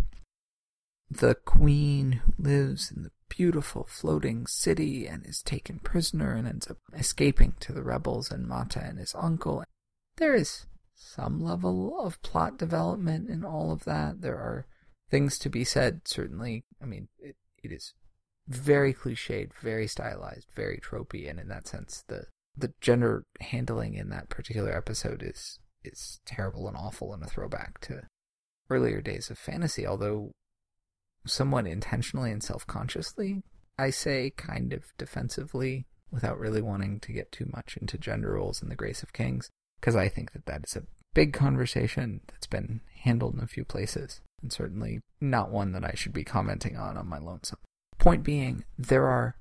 the 1.11 1.35
queen 1.35 2.21
who 2.25 2.33
lives 2.39 2.91
in 2.95 3.03
the 3.03 3.11
beautiful 3.35 3.87
floating 3.89 4.45
city 4.45 5.07
and 5.07 5.25
is 5.25 5.41
taken 5.41 5.79
prisoner 5.79 6.33
and 6.35 6.47
ends 6.47 6.69
up 6.69 6.77
escaping 6.95 7.55
to 7.59 7.73
the 7.73 7.81
rebels 7.81 8.29
and 8.29 8.47
Mata 8.47 8.79
and 8.79 8.99
his 8.99 9.15
uncle. 9.17 9.63
There 10.17 10.35
is 10.35 10.67
some 10.95 11.43
level 11.43 11.99
of 11.99 12.21
plot 12.21 12.59
development 12.59 13.29
in 13.29 13.43
all 13.43 13.71
of 13.71 13.85
that. 13.85 14.21
There 14.21 14.37
are 14.37 14.67
things 15.09 15.39
to 15.39 15.49
be 15.49 15.63
said, 15.63 16.01
certainly. 16.05 16.63
I 16.79 16.85
mean, 16.85 17.07
it, 17.19 17.35
it 17.63 17.71
is 17.71 17.93
very 18.47 18.93
cliched, 18.93 19.49
very 19.61 19.87
stylized, 19.87 20.49
very 20.55 20.77
tropey, 20.79 21.27
and 21.27 21.39
in 21.39 21.47
that 21.47 21.67
sense, 21.67 22.03
the 22.07 22.27
the 22.55 22.71
gender 22.81 23.25
handling 23.41 23.95
in 23.95 24.09
that 24.09 24.29
particular 24.29 24.77
episode 24.77 25.23
is 25.23 25.59
is 25.83 26.19
terrible 26.23 26.67
and 26.67 26.77
awful 26.77 27.13
and 27.15 27.23
a 27.23 27.27
throwback 27.27 27.81
to 27.81 28.03
earlier 28.69 29.01
days 29.01 29.31
of 29.31 29.39
fantasy, 29.39 29.87
although 29.87 30.31
somewhat 31.25 31.67
intentionally 31.67 32.31
and 32.31 32.43
self 32.43 32.65
consciously, 32.67 33.43
I 33.77 33.89
say 33.89 34.31
kind 34.35 34.73
of 34.73 34.83
defensively 34.97 35.85
without 36.11 36.39
really 36.39 36.61
wanting 36.61 36.99
to 36.99 37.11
get 37.11 37.31
too 37.31 37.49
much 37.53 37.75
into 37.77 37.97
gender 37.97 38.33
roles 38.33 38.61
in 38.61 38.69
the 38.69 38.75
Grace 38.75 39.01
of 39.01 39.13
Kings, 39.13 39.49
because 39.79 39.95
I 39.95 40.09
think 40.09 40.31
that 40.33 40.45
that 40.45 40.61
is 40.67 40.75
a 40.75 40.83
big 41.13 41.33
conversation 41.33 42.21
that's 42.27 42.47
been 42.47 42.81
handled 43.01 43.35
in 43.35 43.43
a 43.43 43.47
few 43.47 43.65
places, 43.65 44.21
and 44.41 44.53
certainly 44.53 45.01
not 45.19 45.51
one 45.51 45.71
that 45.71 45.83
I 45.83 45.93
should 45.95 46.13
be 46.13 46.23
commenting 46.23 46.77
on 46.77 46.97
on 46.97 47.07
my 47.07 47.17
lonesome. 47.17 47.59
Point 47.97 48.23
being, 48.23 48.63
there 48.77 49.07
are 49.07 49.37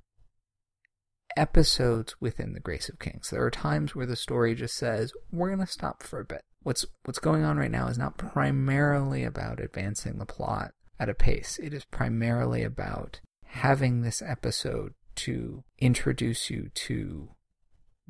episodes 1.36 2.14
within 2.20 2.52
the 2.52 2.60
Grace 2.60 2.88
of 2.88 2.98
Kings. 2.98 3.30
There 3.30 3.44
are 3.44 3.50
times 3.50 3.94
where 3.94 4.06
the 4.06 4.16
story 4.16 4.54
just 4.54 4.74
says, 4.74 5.12
we're 5.30 5.48
going 5.48 5.66
to 5.66 5.66
stop 5.66 6.02
for 6.02 6.20
a 6.20 6.24
bit. 6.24 6.42
What's 6.62 6.86
what's 7.04 7.18
going 7.18 7.42
on 7.42 7.56
right 7.56 7.70
now 7.70 7.88
is 7.88 7.98
not 7.98 8.18
primarily 8.18 9.24
about 9.24 9.58
advancing 9.58 10.18
the 10.18 10.26
plot 10.26 10.70
at 10.98 11.08
a 11.08 11.14
pace. 11.14 11.58
It 11.62 11.72
is 11.72 11.84
primarily 11.84 12.62
about 12.62 13.20
having 13.46 14.02
this 14.02 14.22
episode 14.22 14.94
to 15.14 15.64
introduce 15.78 16.50
you 16.50 16.70
to 16.74 17.30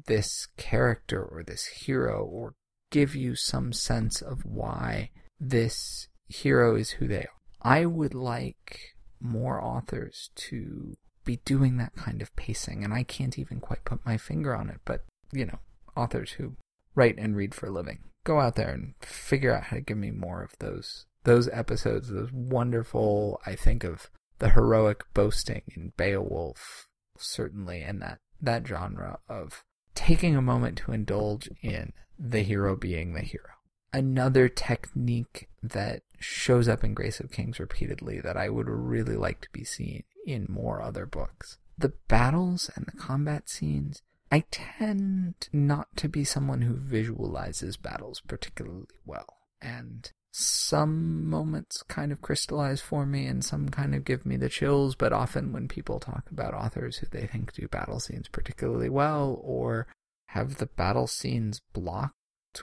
this 0.06 0.48
character 0.56 1.22
or 1.22 1.42
this 1.42 1.66
hero 1.66 2.24
or 2.24 2.54
give 2.90 3.14
you 3.14 3.34
some 3.34 3.72
sense 3.72 4.20
of 4.22 4.44
why 4.44 5.10
this 5.40 6.08
hero 6.28 6.76
is 6.76 6.90
who 6.90 7.08
they 7.08 7.22
are. 7.22 7.28
I 7.60 7.86
would 7.86 8.14
like 8.14 8.96
more 9.20 9.62
authors 9.62 10.30
to 10.34 10.94
be 11.24 11.36
doing 11.44 11.76
that 11.76 11.94
kind 11.94 12.20
of 12.20 12.34
pacing, 12.36 12.84
and 12.84 12.92
I 12.92 13.04
can't 13.04 13.38
even 13.38 13.60
quite 13.60 13.84
put 13.84 14.04
my 14.04 14.16
finger 14.16 14.54
on 14.56 14.68
it, 14.68 14.80
but, 14.84 15.04
you 15.32 15.46
know, 15.46 15.60
authors 15.96 16.32
who 16.32 16.56
write 16.94 17.18
and 17.18 17.36
read 17.36 17.54
for 17.54 17.66
a 17.66 17.70
living, 17.70 18.00
go 18.24 18.40
out 18.40 18.56
there 18.56 18.70
and 18.70 18.94
figure 19.00 19.54
out 19.54 19.64
how 19.64 19.76
to 19.76 19.82
give 19.82 19.96
me 19.96 20.10
more 20.10 20.42
of 20.42 20.54
those 20.58 21.06
those 21.24 21.48
episodes, 21.48 22.08
those 22.08 22.32
wonderful, 22.32 23.40
I 23.46 23.54
think 23.54 23.84
of 23.84 24.10
the 24.38 24.50
heroic 24.50 25.04
boasting 25.14 25.62
in 25.76 25.92
Beowulf, 25.96 26.88
certainly, 27.16 27.82
and 27.82 28.02
that, 28.02 28.18
that 28.40 28.66
genre 28.66 29.18
of 29.28 29.64
taking 29.94 30.36
a 30.36 30.42
moment 30.42 30.78
to 30.78 30.92
indulge 30.92 31.48
in 31.62 31.92
the 32.18 32.42
hero 32.42 32.76
being 32.76 33.14
the 33.14 33.20
hero. 33.20 33.44
Another 33.92 34.48
technique 34.48 35.48
that 35.62 36.02
shows 36.18 36.66
up 36.66 36.82
in 36.82 36.94
Grace 36.94 37.20
of 37.20 37.30
Kings 37.30 37.60
repeatedly 37.60 38.20
that 38.20 38.36
I 38.36 38.48
would 38.48 38.68
really 38.68 39.16
like 39.16 39.42
to 39.42 39.48
be 39.52 39.64
seen 39.64 40.04
in 40.26 40.46
more 40.48 40.80
other 40.82 41.04
books. 41.04 41.58
The 41.76 41.92
battles 42.08 42.70
and 42.74 42.86
the 42.86 42.96
combat 42.98 43.48
scenes, 43.48 44.02
I 44.30 44.44
tend 44.50 45.48
not 45.52 45.94
to 45.96 46.08
be 46.08 46.24
someone 46.24 46.62
who 46.62 46.74
visualizes 46.74 47.76
battles 47.76 48.20
particularly 48.26 48.86
well. 49.04 49.36
And 49.60 50.10
some 50.34 51.28
moments 51.28 51.82
kind 51.82 52.10
of 52.10 52.22
crystallize 52.22 52.80
for 52.80 53.04
me 53.04 53.26
and 53.26 53.44
some 53.44 53.68
kind 53.68 53.94
of 53.94 54.04
give 54.04 54.24
me 54.24 54.36
the 54.38 54.48
chills, 54.48 54.94
but 54.94 55.12
often 55.12 55.52
when 55.52 55.68
people 55.68 56.00
talk 56.00 56.24
about 56.30 56.54
authors 56.54 56.96
who 56.96 57.06
they 57.10 57.26
think 57.26 57.52
do 57.52 57.68
battle 57.68 58.00
scenes 58.00 58.28
particularly 58.28 58.88
well 58.88 59.38
or 59.42 59.86
have 60.28 60.56
the 60.56 60.66
battle 60.66 61.06
scenes 61.06 61.60
blocked 61.74 62.14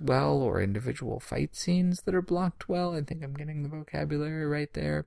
well 0.02 0.38
or 0.38 0.60
individual 0.60 1.20
fight 1.20 1.56
scenes 1.56 2.02
that 2.06 2.16
are 2.16 2.24
blocked 2.24 2.68
well, 2.68 2.96
I 2.96 3.02
think 3.02 3.24
I'm 3.24 3.36
getting 3.36 3.62
the 3.62 3.70
vocabulary 3.70 4.48
right 4.48 4.74
there. 4.74 5.06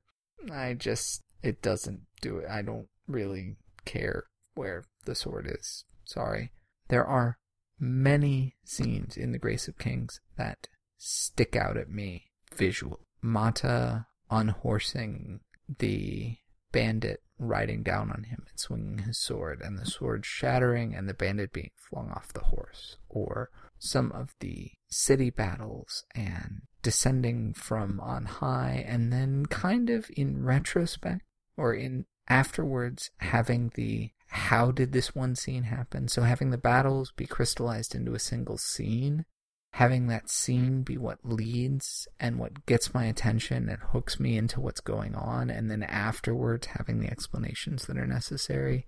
I 0.50 0.74
just, 0.74 1.20
it 1.42 1.62
doesn't 1.62 2.02
do 2.20 2.38
it. 2.38 2.48
I 2.48 2.62
don't 2.62 2.88
really 3.08 3.56
care 3.84 4.24
where 4.54 4.84
the 5.04 5.16
sword 5.16 5.50
is. 5.50 5.84
Sorry. 6.04 6.52
There 6.88 7.04
are 7.04 7.38
many 7.80 8.54
scenes 8.64 9.16
in 9.16 9.32
The 9.32 9.38
Grace 9.38 9.66
of 9.66 9.78
Kings 9.78 10.20
that 10.36 10.68
stick 10.96 11.56
out 11.56 11.76
at 11.76 11.90
me 11.90 12.26
visual. 12.56 13.00
Mata 13.20 14.06
unhorsing 14.30 15.40
the 15.78 16.36
bandit 16.72 17.20
riding 17.38 17.82
down 17.82 18.10
on 18.10 18.24
him 18.24 18.44
and 18.48 18.58
swinging 18.58 18.98
his 18.98 19.18
sword, 19.18 19.60
and 19.62 19.78
the 19.78 19.86
sword 19.86 20.24
shattering 20.24 20.94
and 20.94 21.08
the 21.08 21.14
bandit 21.14 21.52
being 21.52 21.70
flung 21.76 22.10
off 22.10 22.32
the 22.32 22.40
horse, 22.40 22.96
or 23.08 23.50
some 23.78 24.12
of 24.12 24.34
the 24.40 24.70
city 24.88 25.30
battles 25.30 26.04
and 26.14 26.62
descending 26.82 27.52
from 27.52 28.00
on 28.00 28.24
high, 28.24 28.84
and 28.86 29.12
then 29.12 29.46
kind 29.46 29.90
of 29.90 30.10
in 30.16 30.44
retrospect 30.44 31.22
or 31.56 31.74
in 31.74 32.06
afterwards 32.28 33.10
having 33.18 33.70
the 33.74 34.10
how 34.28 34.70
did 34.70 34.92
this 34.92 35.14
one 35.14 35.34
scene 35.36 35.64
happen? 35.64 36.08
So 36.08 36.22
having 36.22 36.50
the 36.50 36.58
battles 36.58 37.12
be 37.14 37.26
crystallized 37.26 37.94
into 37.94 38.14
a 38.14 38.18
single 38.18 38.56
scene 38.56 39.26
having 39.72 40.06
that 40.06 40.30
scene 40.30 40.82
be 40.82 40.98
what 40.98 41.18
leads 41.24 42.06
and 42.20 42.38
what 42.38 42.66
gets 42.66 42.92
my 42.92 43.06
attention 43.06 43.68
and 43.68 43.78
hooks 43.92 44.20
me 44.20 44.36
into 44.36 44.60
what's 44.60 44.80
going 44.80 45.14
on, 45.14 45.50
and 45.50 45.70
then 45.70 45.82
afterwards 45.82 46.66
having 46.68 47.00
the 47.00 47.10
explanations 47.10 47.86
that 47.86 47.96
are 47.96 48.06
necessary. 48.06 48.86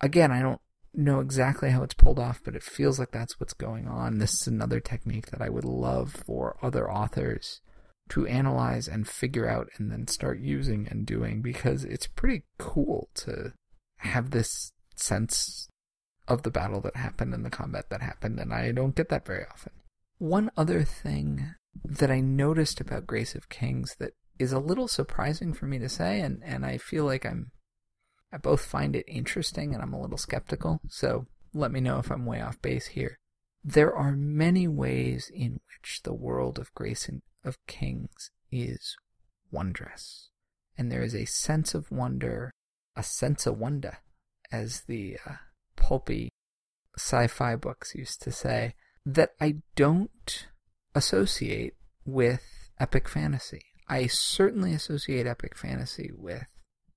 Again, 0.00 0.30
I 0.30 0.42
don't 0.42 0.60
know 0.94 1.20
exactly 1.20 1.70
how 1.70 1.82
it's 1.82 1.94
pulled 1.94 2.18
off, 2.18 2.42
but 2.44 2.54
it 2.54 2.62
feels 2.62 2.98
like 2.98 3.10
that's 3.10 3.40
what's 3.40 3.54
going 3.54 3.88
on. 3.88 4.18
This 4.18 4.40
is 4.40 4.46
another 4.46 4.80
technique 4.80 5.30
that 5.30 5.40
I 5.40 5.48
would 5.48 5.64
love 5.64 6.12
for 6.26 6.58
other 6.60 6.90
authors 6.90 7.62
to 8.10 8.26
analyze 8.26 8.88
and 8.88 9.08
figure 9.08 9.48
out 9.48 9.68
and 9.78 9.90
then 9.90 10.06
start 10.06 10.40
using 10.40 10.86
and 10.90 11.06
doing 11.06 11.40
because 11.40 11.84
it's 11.84 12.06
pretty 12.06 12.42
cool 12.58 13.08
to 13.14 13.54
have 13.98 14.30
this 14.32 14.72
sense 14.94 15.68
of 16.28 16.42
the 16.42 16.50
battle 16.50 16.80
that 16.82 16.96
happened 16.96 17.32
and 17.32 17.44
the 17.44 17.50
combat 17.50 17.88
that 17.88 18.02
happened, 18.02 18.38
and 18.38 18.52
I 18.52 18.72
don't 18.72 18.94
get 18.94 19.08
that 19.08 19.26
very 19.26 19.44
often. 19.50 19.72
One 20.22 20.52
other 20.56 20.84
thing 20.84 21.56
that 21.84 22.08
I 22.08 22.20
noticed 22.20 22.80
about 22.80 23.08
Grace 23.08 23.34
of 23.34 23.48
Kings 23.48 23.96
that 23.98 24.12
is 24.38 24.52
a 24.52 24.60
little 24.60 24.86
surprising 24.86 25.52
for 25.52 25.66
me 25.66 25.80
to 25.80 25.88
say, 25.88 26.20
and, 26.20 26.40
and 26.44 26.64
I 26.64 26.78
feel 26.78 27.04
like 27.04 27.26
I'm 27.26 27.50
I 28.32 28.36
both 28.36 28.64
find 28.64 28.94
it 28.94 29.04
interesting 29.08 29.74
and 29.74 29.82
I'm 29.82 29.92
a 29.92 30.00
little 30.00 30.16
skeptical, 30.16 30.80
so 30.88 31.26
let 31.52 31.72
me 31.72 31.80
know 31.80 31.98
if 31.98 32.08
I'm 32.08 32.24
way 32.24 32.40
off 32.40 32.62
base 32.62 32.86
here. 32.86 33.18
There 33.64 33.92
are 33.92 34.12
many 34.12 34.68
ways 34.68 35.28
in 35.34 35.58
which 35.66 36.02
the 36.04 36.14
world 36.14 36.56
of 36.60 36.72
Grace 36.72 37.08
and 37.08 37.22
of 37.44 37.58
Kings 37.66 38.30
is 38.52 38.96
wondrous. 39.50 40.30
And 40.78 40.92
there 40.92 41.02
is 41.02 41.16
a 41.16 41.24
sense 41.24 41.74
of 41.74 41.90
wonder, 41.90 42.52
a 42.94 43.02
sense 43.02 43.44
of 43.44 43.58
wonder, 43.58 43.98
as 44.52 44.82
the 44.82 45.16
uh, 45.28 45.32
pulpy 45.74 46.30
sci 46.96 47.26
fi 47.26 47.56
books 47.56 47.96
used 47.96 48.22
to 48.22 48.30
say, 48.30 48.76
that 49.04 49.32
I 49.40 49.56
don't 49.74 50.46
associate 50.94 51.74
with 52.04 52.70
epic 52.78 53.08
fantasy. 53.08 53.62
I 53.88 54.06
certainly 54.06 54.74
associate 54.74 55.26
epic 55.26 55.56
fantasy 55.56 56.10
with 56.16 56.46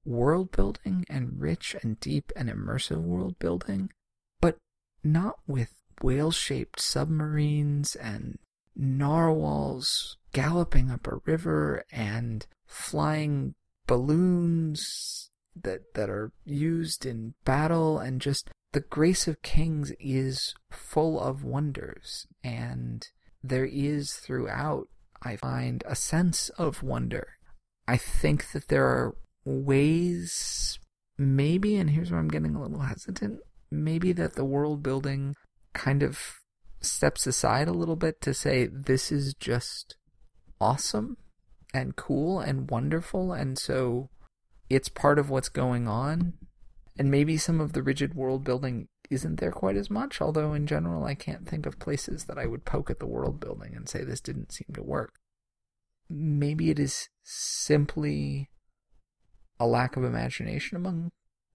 world 0.05 0.51
building 0.51 1.05
and 1.09 1.39
rich 1.39 1.75
and 1.81 1.99
deep 1.99 2.31
and 2.35 2.49
immersive 2.49 3.01
world 3.01 3.39
building, 3.39 3.89
but 4.39 4.57
not 5.03 5.39
with 5.47 5.73
whale 6.01 6.31
shaped 6.31 6.79
submarines 6.79 7.95
and 7.95 8.37
narwhals 8.75 10.17
galloping 10.33 10.91
up 10.91 11.07
a 11.07 11.21
river 11.25 11.83
and 11.91 12.45
flying 12.67 13.55
balloons 13.87 15.29
that 15.55 15.93
that 15.93 16.09
are 16.09 16.31
used 16.43 17.05
in 17.05 17.33
battle 17.45 17.97
and 17.97 18.19
just 18.19 18.49
the 18.75 18.81
grace 18.81 19.25
of 19.25 19.41
kings 19.41 19.93
is 20.01 20.53
full 20.69 21.17
of 21.17 21.45
wonders 21.45 22.27
and 22.43 23.07
there 23.41 23.63
is 23.63 24.15
throughout 24.15 24.89
I 25.23 25.37
find 25.37 25.81
a 25.87 25.95
sense 25.95 26.49
of 26.49 26.83
wonder. 26.83 27.37
I 27.87 27.95
think 27.95 28.51
that 28.51 28.67
there 28.67 28.85
are 28.85 29.15
ways 29.45 30.77
maybe 31.17 31.77
and 31.77 31.91
here's 31.91 32.11
where 32.11 32.19
I'm 32.19 32.27
getting 32.27 32.53
a 32.53 32.61
little 32.61 32.81
hesitant 32.81 33.39
maybe 33.71 34.11
that 34.11 34.33
the 34.33 34.43
world 34.43 34.83
building 34.83 35.37
kind 35.73 36.03
of 36.03 36.19
steps 36.81 37.25
aside 37.25 37.69
a 37.69 37.73
little 37.73 37.95
bit 37.95 38.19
to 38.23 38.33
say 38.33 38.67
this 38.67 39.09
is 39.09 39.35
just 39.35 39.95
awesome 40.59 41.15
and 41.73 41.95
cool 41.95 42.41
and 42.41 42.69
wonderful 42.69 43.31
and 43.31 43.57
so 43.57 44.09
it's 44.69 44.89
part 44.89 45.17
of 45.17 45.29
what's 45.29 45.47
going 45.47 45.87
on 45.87 46.33
and 46.97 47.11
maybe 47.11 47.37
some 47.37 47.59
of 47.59 47.73
the 47.73 47.83
rigid 47.83 48.13
world 48.13 48.43
building 48.43 48.87
isn't 49.09 49.39
there 49.39 49.51
quite 49.51 49.75
as 49.75 49.89
much 49.89 50.19
although 50.19 50.53
in 50.53 50.65
general 50.65 51.03
I 51.03 51.13
can't 51.13 51.47
think 51.47 51.65
of 51.65 51.79
places 51.79 52.25
that 52.25 52.39
I 52.39 52.47
would 52.47 52.65
poke 52.65 52.89
at 52.89 52.99
the 52.99 53.05
world 53.05 53.39
building 53.39 53.73
and 53.75 53.87
say 53.87 54.03
this 54.03 54.21
didn't 54.21 54.51
seem 54.51 54.73
to 54.73 54.83
work. 54.83 55.13
Maybe 56.09 56.69
it 56.69 56.79
is 56.79 57.09
simply 57.23 58.49
a 59.59 59.65
lack 59.65 59.95
of 59.95 60.03
imagination 60.03 60.75
among 60.75 61.11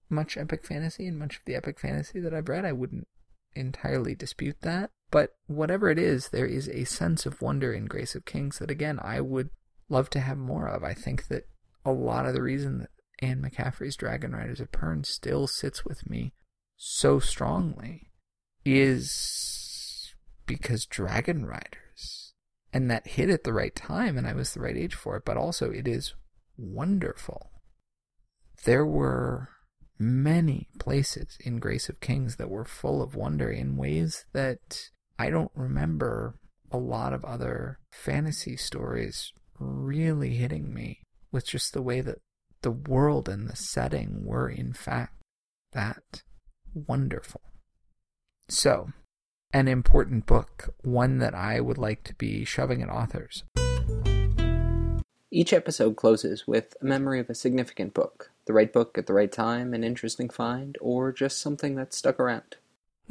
much 0.09 0.37
epic 0.37 0.65
fantasy 0.65 1.07
and 1.07 1.17
much 1.17 1.37
of 1.37 1.45
the 1.45 1.55
epic 1.55 1.79
fantasy 1.79 2.19
that 2.19 2.33
I've 2.33 2.49
read. 2.49 2.65
I 2.65 2.73
wouldn't 2.73 3.07
entirely 3.55 4.15
dispute 4.15 4.57
that. 4.61 4.91
But 5.09 5.35
whatever 5.47 5.89
it 5.89 5.99
is, 5.99 6.29
there 6.29 6.45
is 6.45 6.69
a 6.69 6.85
sense 6.85 7.25
of 7.25 7.41
wonder 7.41 7.73
in 7.73 7.85
Grace 7.85 8.15
of 8.15 8.25
Kings 8.25 8.59
that, 8.59 8.71
again, 8.71 8.99
I 9.01 9.21
would 9.21 9.49
love 9.89 10.09
to 10.11 10.19
have 10.19 10.37
more 10.37 10.67
of. 10.67 10.83
I 10.83 10.93
think 10.93 11.27
that 11.27 11.47
a 11.85 11.91
lot 11.91 12.25
of 12.25 12.33
the 12.33 12.41
reason 12.41 12.79
that 12.79 12.89
Anne 13.21 13.41
McCaffrey's 13.41 13.95
Dragon 13.95 14.31
Riders 14.31 14.59
of 14.59 14.71
Pern 14.71 15.05
still 15.05 15.47
sits 15.47 15.85
with 15.85 16.09
me 16.09 16.33
so 16.75 17.19
strongly 17.19 18.11
is 18.65 20.13
because 20.45 20.85
Dragon 20.85 21.45
Riders, 21.45 22.33
and 22.73 22.89
that 22.89 23.07
hit 23.07 23.29
at 23.29 23.43
the 23.43 23.53
right 23.53 23.75
time, 23.75 24.17
and 24.17 24.27
I 24.27 24.33
was 24.33 24.53
the 24.53 24.61
right 24.61 24.75
age 24.75 24.95
for 24.95 25.15
it, 25.17 25.23
but 25.25 25.37
also 25.37 25.69
it 25.69 25.87
is 25.87 26.15
wonderful. 26.57 27.51
There 28.63 28.85
were 28.85 29.49
many 29.97 30.69
places 30.79 31.37
in 31.39 31.59
Grace 31.59 31.87
of 31.87 31.99
Kings 31.99 32.37
that 32.37 32.49
were 32.49 32.65
full 32.65 33.01
of 33.01 33.15
wonder 33.15 33.51
in 33.51 33.77
ways 33.77 34.25
that 34.33 34.89
I 35.19 35.29
don't 35.29 35.51
remember 35.53 36.35
a 36.71 36.77
lot 36.77 37.13
of 37.13 37.23
other 37.23 37.79
fantasy 37.91 38.57
stories 38.57 39.31
really 39.59 40.35
hitting 40.35 40.73
me 40.73 41.01
with 41.31 41.45
just 41.45 41.73
the 41.73 41.81
way 41.81 42.01
that 42.01 42.17
the 42.61 42.71
world 42.71 43.27
and 43.27 43.47
the 43.47 43.55
setting 43.55 44.25
were, 44.25 44.49
in 44.49 44.73
fact, 44.73 45.21
that 45.73 46.23
wonderful. 46.73 47.41
So, 48.47 48.89
an 49.53 49.67
important 49.67 50.25
book, 50.25 50.73
one 50.81 51.19
that 51.19 51.33
I 51.33 51.59
would 51.59 51.77
like 51.77 52.03
to 52.05 52.13
be 52.15 52.45
shoving 52.45 52.81
at 52.81 52.89
authors. 52.89 53.43
Each 55.33 55.53
episode 55.53 55.95
closes 55.95 56.45
with 56.45 56.75
a 56.81 56.85
memory 56.85 57.19
of 57.19 57.29
a 57.29 57.35
significant 57.35 57.93
book, 57.93 58.31
the 58.45 58.53
right 58.53 58.71
book 58.71 58.97
at 58.97 59.07
the 59.07 59.13
right 59.13 59.31
time, 59.31 59.73
an 59.73 59.83
interesting 59.83 60.29
find, 60.29 60.77
or 60.81 61.13
just 61.13 61.39
something 61.39 61.75
that 61.75 61.93
stuck 61.93 62.19
around. 62.19 62.57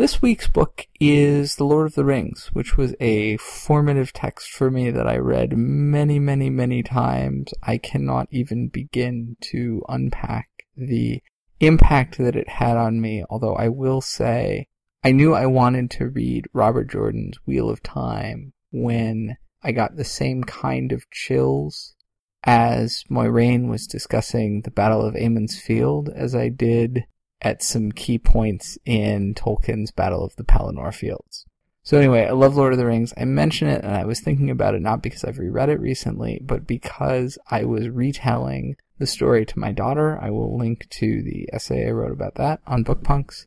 This 0.01 0.23
week's 0.23 0.49
book 0.49 0.87
is 0.99 1.57
The 1.57 1.65
Lord 1.65 1.87
of 1.87 1.95
the 1.95 2.07
Rings, 2.07 2.49
which 2.55 2.79
was 2.79 2.95
a 3.01 3.37
formative 3.37 4.15
text 4.15 4.49
for 4.49 4.71
me 4.71 4.91
that 4.91 5.07
I 5.07 5.19
read 5.19 5.59
many, 5.59 6.19
many, 6.19 6.49
many 6.49 6.83
times. 6.83 7.53
I 7.63 7.77
cannot 7.77 8.27
even 8.31 8.69
begin 8.69 9.37
to 9.53 9.83
unpack 9.91 10.49
the 10.75 11.23
impact 11.61 12.17
that 12.17 12.35
it 12.35 12.49
had 12.49 12.79
on 12.79 13.03
me, 13.03 13.25
although 13.29 13.55
I 13.57 13.69
will 13.69 14.01
say 14.01 14.69
I 15.05 15.13
knew 15.13 15.35
I 15.35 15.45
wanted 15.45 15.91
to 15.91 16.09
read 16.09 16.49
Robert 16.55 16.91
Jordan's 16.91 17.37
Wheel 17.45 17.69
of 17.69 17.83
Time 17.83 18.55
when 18.71 19.37
I 19.63 19.73
got 19.73 19.97
the 19.97 20.05
same 20.05 20.45
kind 20.45 20.93
of 20.93 21.11
chills 21.11 21.95
as 22.43 23.05
Moiraine 23.11 23.69
was 23.69 23.87
discussing 23.87 24.63
the 24.63 24.71
Battle 24.71 25.05
of 25.05 25.15
Emond's 25.15 25.61
Field 25.61 26.09
as 26.09 26.35
I 26.35 26.49
did 26.49 27.05
at 27.43 27.63
some 27.63 27.93
key 27.93 28.19
points 28.19 28.79
in 28.85 29.35
Tolkien's 29.35 29.91
Battle 29.91 30.25
of 30.25 30.37
the 30.37 30.45
Pelennor 30.45 30.93
Fields. 30.93 31.47
So 31.83 31.99
anyway, 31.99 32.27
I 32.27 32.33
love 32.33 32.57
Lord 32.57 32.73
of 32.73 32.79
the 32.79 32.87
Rings. 32.87 33.15
I 33.17 33.25
mention 33.25 33.69
it 33.69 33.83
and 33.83 33.95
I 33.95 34.05
was 34.05 34.21
thinking 34.21 34.51
about 34.51 34.75
it 34.75 34.83
not 34.83 35.03
because 35.03 35.25
I've 35.25 35.39
reread 35.39 35.71
it 35.71 35.81
recently, 35.81 36.41
but 36.43 36.67
because 36.67 37.39
I 37.51 37.65
was 37.65 37.89
retelling 37.89 38.77
the 38.99 39.07
story 39.07 39.47
to 39.47 39.59
my 39.59 39.73
daughter. 39.73 40.19
I 40.21 40.31
will 40.31 40.59
link 40.59 40.89
to 40.91 41.23
the 41.23 41.49
essay 41.53 41.89
I 41.89 41.91
wrote 41.91 42.13
about 42.13 42.35
that 42.37 42.61
on 42.67 42.85
Bookpunks. 42.85 43.47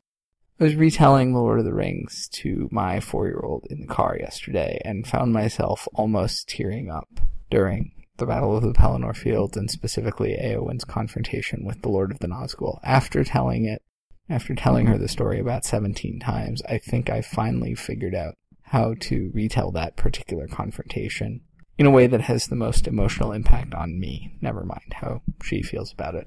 I 0.60 0.64
was 0.64 0.76
retelling 0.76 1.32
Lord 1.32 1.58
of 1.58 1.64
the 1.64 1.74
Rings 1.74 2.28
to 2.34 2.68
my 2.70 3.00
four-year-old 3.00 3.66
in 3.70 3.80
the 3.80 3.86
car 3.86 4.16
yesterday 4.18 4.80
and 4.84 5.06
found 5.06 5.32
myself 5.32 5.88
almost 5.94 6.48
tearing 6.48 6.90
up 6.90 7.20
during 7.50 7.92
the 8.16 8.26
Battle 8.26 8.56
of 8.56 8.62
the 8.62 8.72
Pelennor 8.72 9.16
Fields 9.16 9.56
and 9.56 9.70
specifically 9.70 10.36
Eowyn's 10.40 10.84
confrontation 10.84 11.64
with 11.64 11.82
the 11.82 11.88
Lord 11.88 12.10
of 12.10 12.20
the 12.20 12.28
Nazgul. 12.28 12.78
After 12.82 13.24
telling 13.24 13.64
it, 13.64 13.82
after 14.28 14.54
telling 14.54 14.86
her 14.86 14.96
the 14.96 15.08
story 15.08 15.40
about 15.40 15.64
17 15.64 16.20
times, 16.20 16.62
I 16.68 16.78
think 16.78 17.10
I 17.10 17.20
finally 17.20 17.74
figured 17.74 18.14
out 18.14 18.36
how 18.62 18.94
to 19.00 19.30
retell 19.34 19.70
that 19.72 19.96
particular 19.96 20.46
confrontation 20.46 21.42
in 21.76 21.86
a 21.86 21.90
way 21.90 22.06
that 22.06 22.22
has 22.22 22.46
the 22.46 22.56
most 22.56 22.86
emotional 22.86 23.32
impact 23.32 23.74
on 23.74 23.98
me, 23.98 24.36
never 24.40 24.64
mind 24.64 24.94
how 24.94 25.22
she 25.42 25.60
feels 25.62 25.92
about 25.92 26.14
it. 26.14 26.26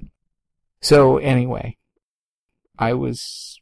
So 0.80 1.16
anyway, 1.18 1.76
I 2.78 2.92
was 2.92 3.58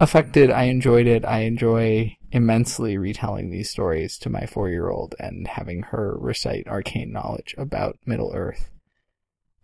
affected. 0.00 0.50
I 0.50 0.64
enjoyed 0.64 1.06
it. 1.06 1.24
I 1.24 1.40
enjoy 1.40 2.16
immensely 2.32 2.98
retelling 2.98 3.50
these 3.50 3.70
stories 3.70 4.18
to 4.18 4.28
my 4.28 4.46
four 4.46 4.68
year 4.68 4.90
old 4.90 5.14
and 5.18 5.46
having 5.46 5.84
her 5.84 6.16
recite 6.18 6.66
arcane 6.66 7.12
knowledge 7.12 7.54
about 7.56 7.98
Middle 8.04 8.32
Earth. 8.34 8.70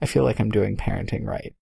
I 0.00 0.06
feel 0.06 0.24
like 0.24 0.40
I'm 0.40 0.50
doing 0.50 0.76
parenting 0.76 1.26
right. 1.26 1.54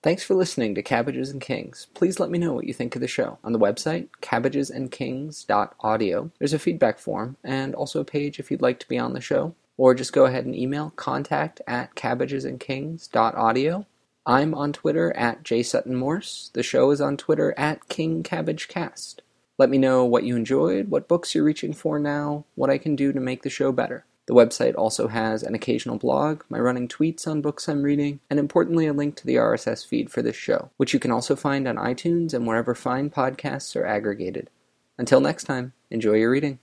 Thanks 0.00 0.22
for 0.22 0.34
listening 0.34 0.76
to 0.76 0.82
Cabbages 0.82 1.30
and 1.30 1.40
Kings. 1.40 1.88
Please 1.92 2.20
let 2.20 2.30
me 2.30 2.38
know 2.38 2.52
what 2.52 2.66
you 2.66 2.72
think 2.72 2.94
of 2.94 3.00
the 3.00 3.08
show. 3.08 3.38
On 3.42 3.52
the 3.52 3.58
website, 3.58 4.06
cabbagesandkings.audio, 4.22 6.30
there's 6.38 6.52
a 6.52 6.58
feedback 6.58 7.00
form 7.00 7.36
and 7.42 7.74
also 7.74 7.98
a 7.98 8.04
page 8.04 8.38
if 8.38 8.48
you'd 8.48 8.62
like 8.62 8.78
to 8.78 8.88
be 8.88 8.96
on 8.96 9.12
the 9.12 9.20
show. 9.20 9.56
Or 9.76 9.94
just 9.94 10.12
go 10.12 10.26
ahead 10.26 10.44
and 10.44 10.54
email 10.54 10.92
contact 10.94 11.60
at 11.66 11.96
cabbagesandkings.audio. 11.96 13.86
I'm 14.28 14.54
on 14.54 14.74
Twitter 14.74 15.10
at 15.16 15.42
jsuttonmorse. 15.42 16.52
The 16.52 16.62
show 16.62 16.90
is 16.90 17.00
on 17.00 17.16
Twitter 17.16 17.54
at 17.56 17.88
kingcabbagecast. 17.88 19.20
Let 19.56 19.70
me 19.70 19.78
know 19.78 20.04
what 20.04 20.24
you 20.24 20.36
enjoyed, 20.36 20.90
what 20.90 21.08
books 21.08 21.34
you're 21.34 21.42
reaching 21.42 21.72
for 21.72 21.98
now, 21.98 22.44
what 22.54 22.68
I 22.68 22.76
can 22.76 22.94
do 22.94 23.10
to 23.14 23.20
make 23.20 23.42
the 23.42 23.48
show 23.48 23.72
better. 23.72 24.04
The 24.26 24.34
website 24.34 24.74
also 24.76 25.08
has 25.08 25.42
an 25.42 25.54
occasional 25.54 25.96
blog, 25.96 26.42
my 26.50 26.58
running 26.58 26.88
tweets 26.88 27.26
on 27.26 27.40
books 27.40 27.70
I'm 27.70 27.82
reading, 27.82 28.20
and 28.28 28.38
importantly, 28.38 28.86
a 28.86 28.92
link 28.92 29.16
to 29.16 29.26
the 29.26 29.36
RSS 29.36 29.86
feed 29.86 30.10
for 30.10 30.20
this 30.20 30.36
show, 30.36 30.68
which 30.76 30.92
you 30.92 31.00
can 31.00 31.10
also 31.10 31.34
find 31.34 31.66
on 31.66 31.76
iTunes 31.76 32.34
and 32.34 32.46
wherever 32.46 32.74
fine 32.74 33.08
podcasts 33.08 33.74
are 33.76 33.86
aggregated. 33.86 34.50
Until 34.98 35.22
next 35.22 35.44
time, 35.44 35.72
enjoy 35.90 36.16
your 36.16 36.30
reading. 36.30 36.56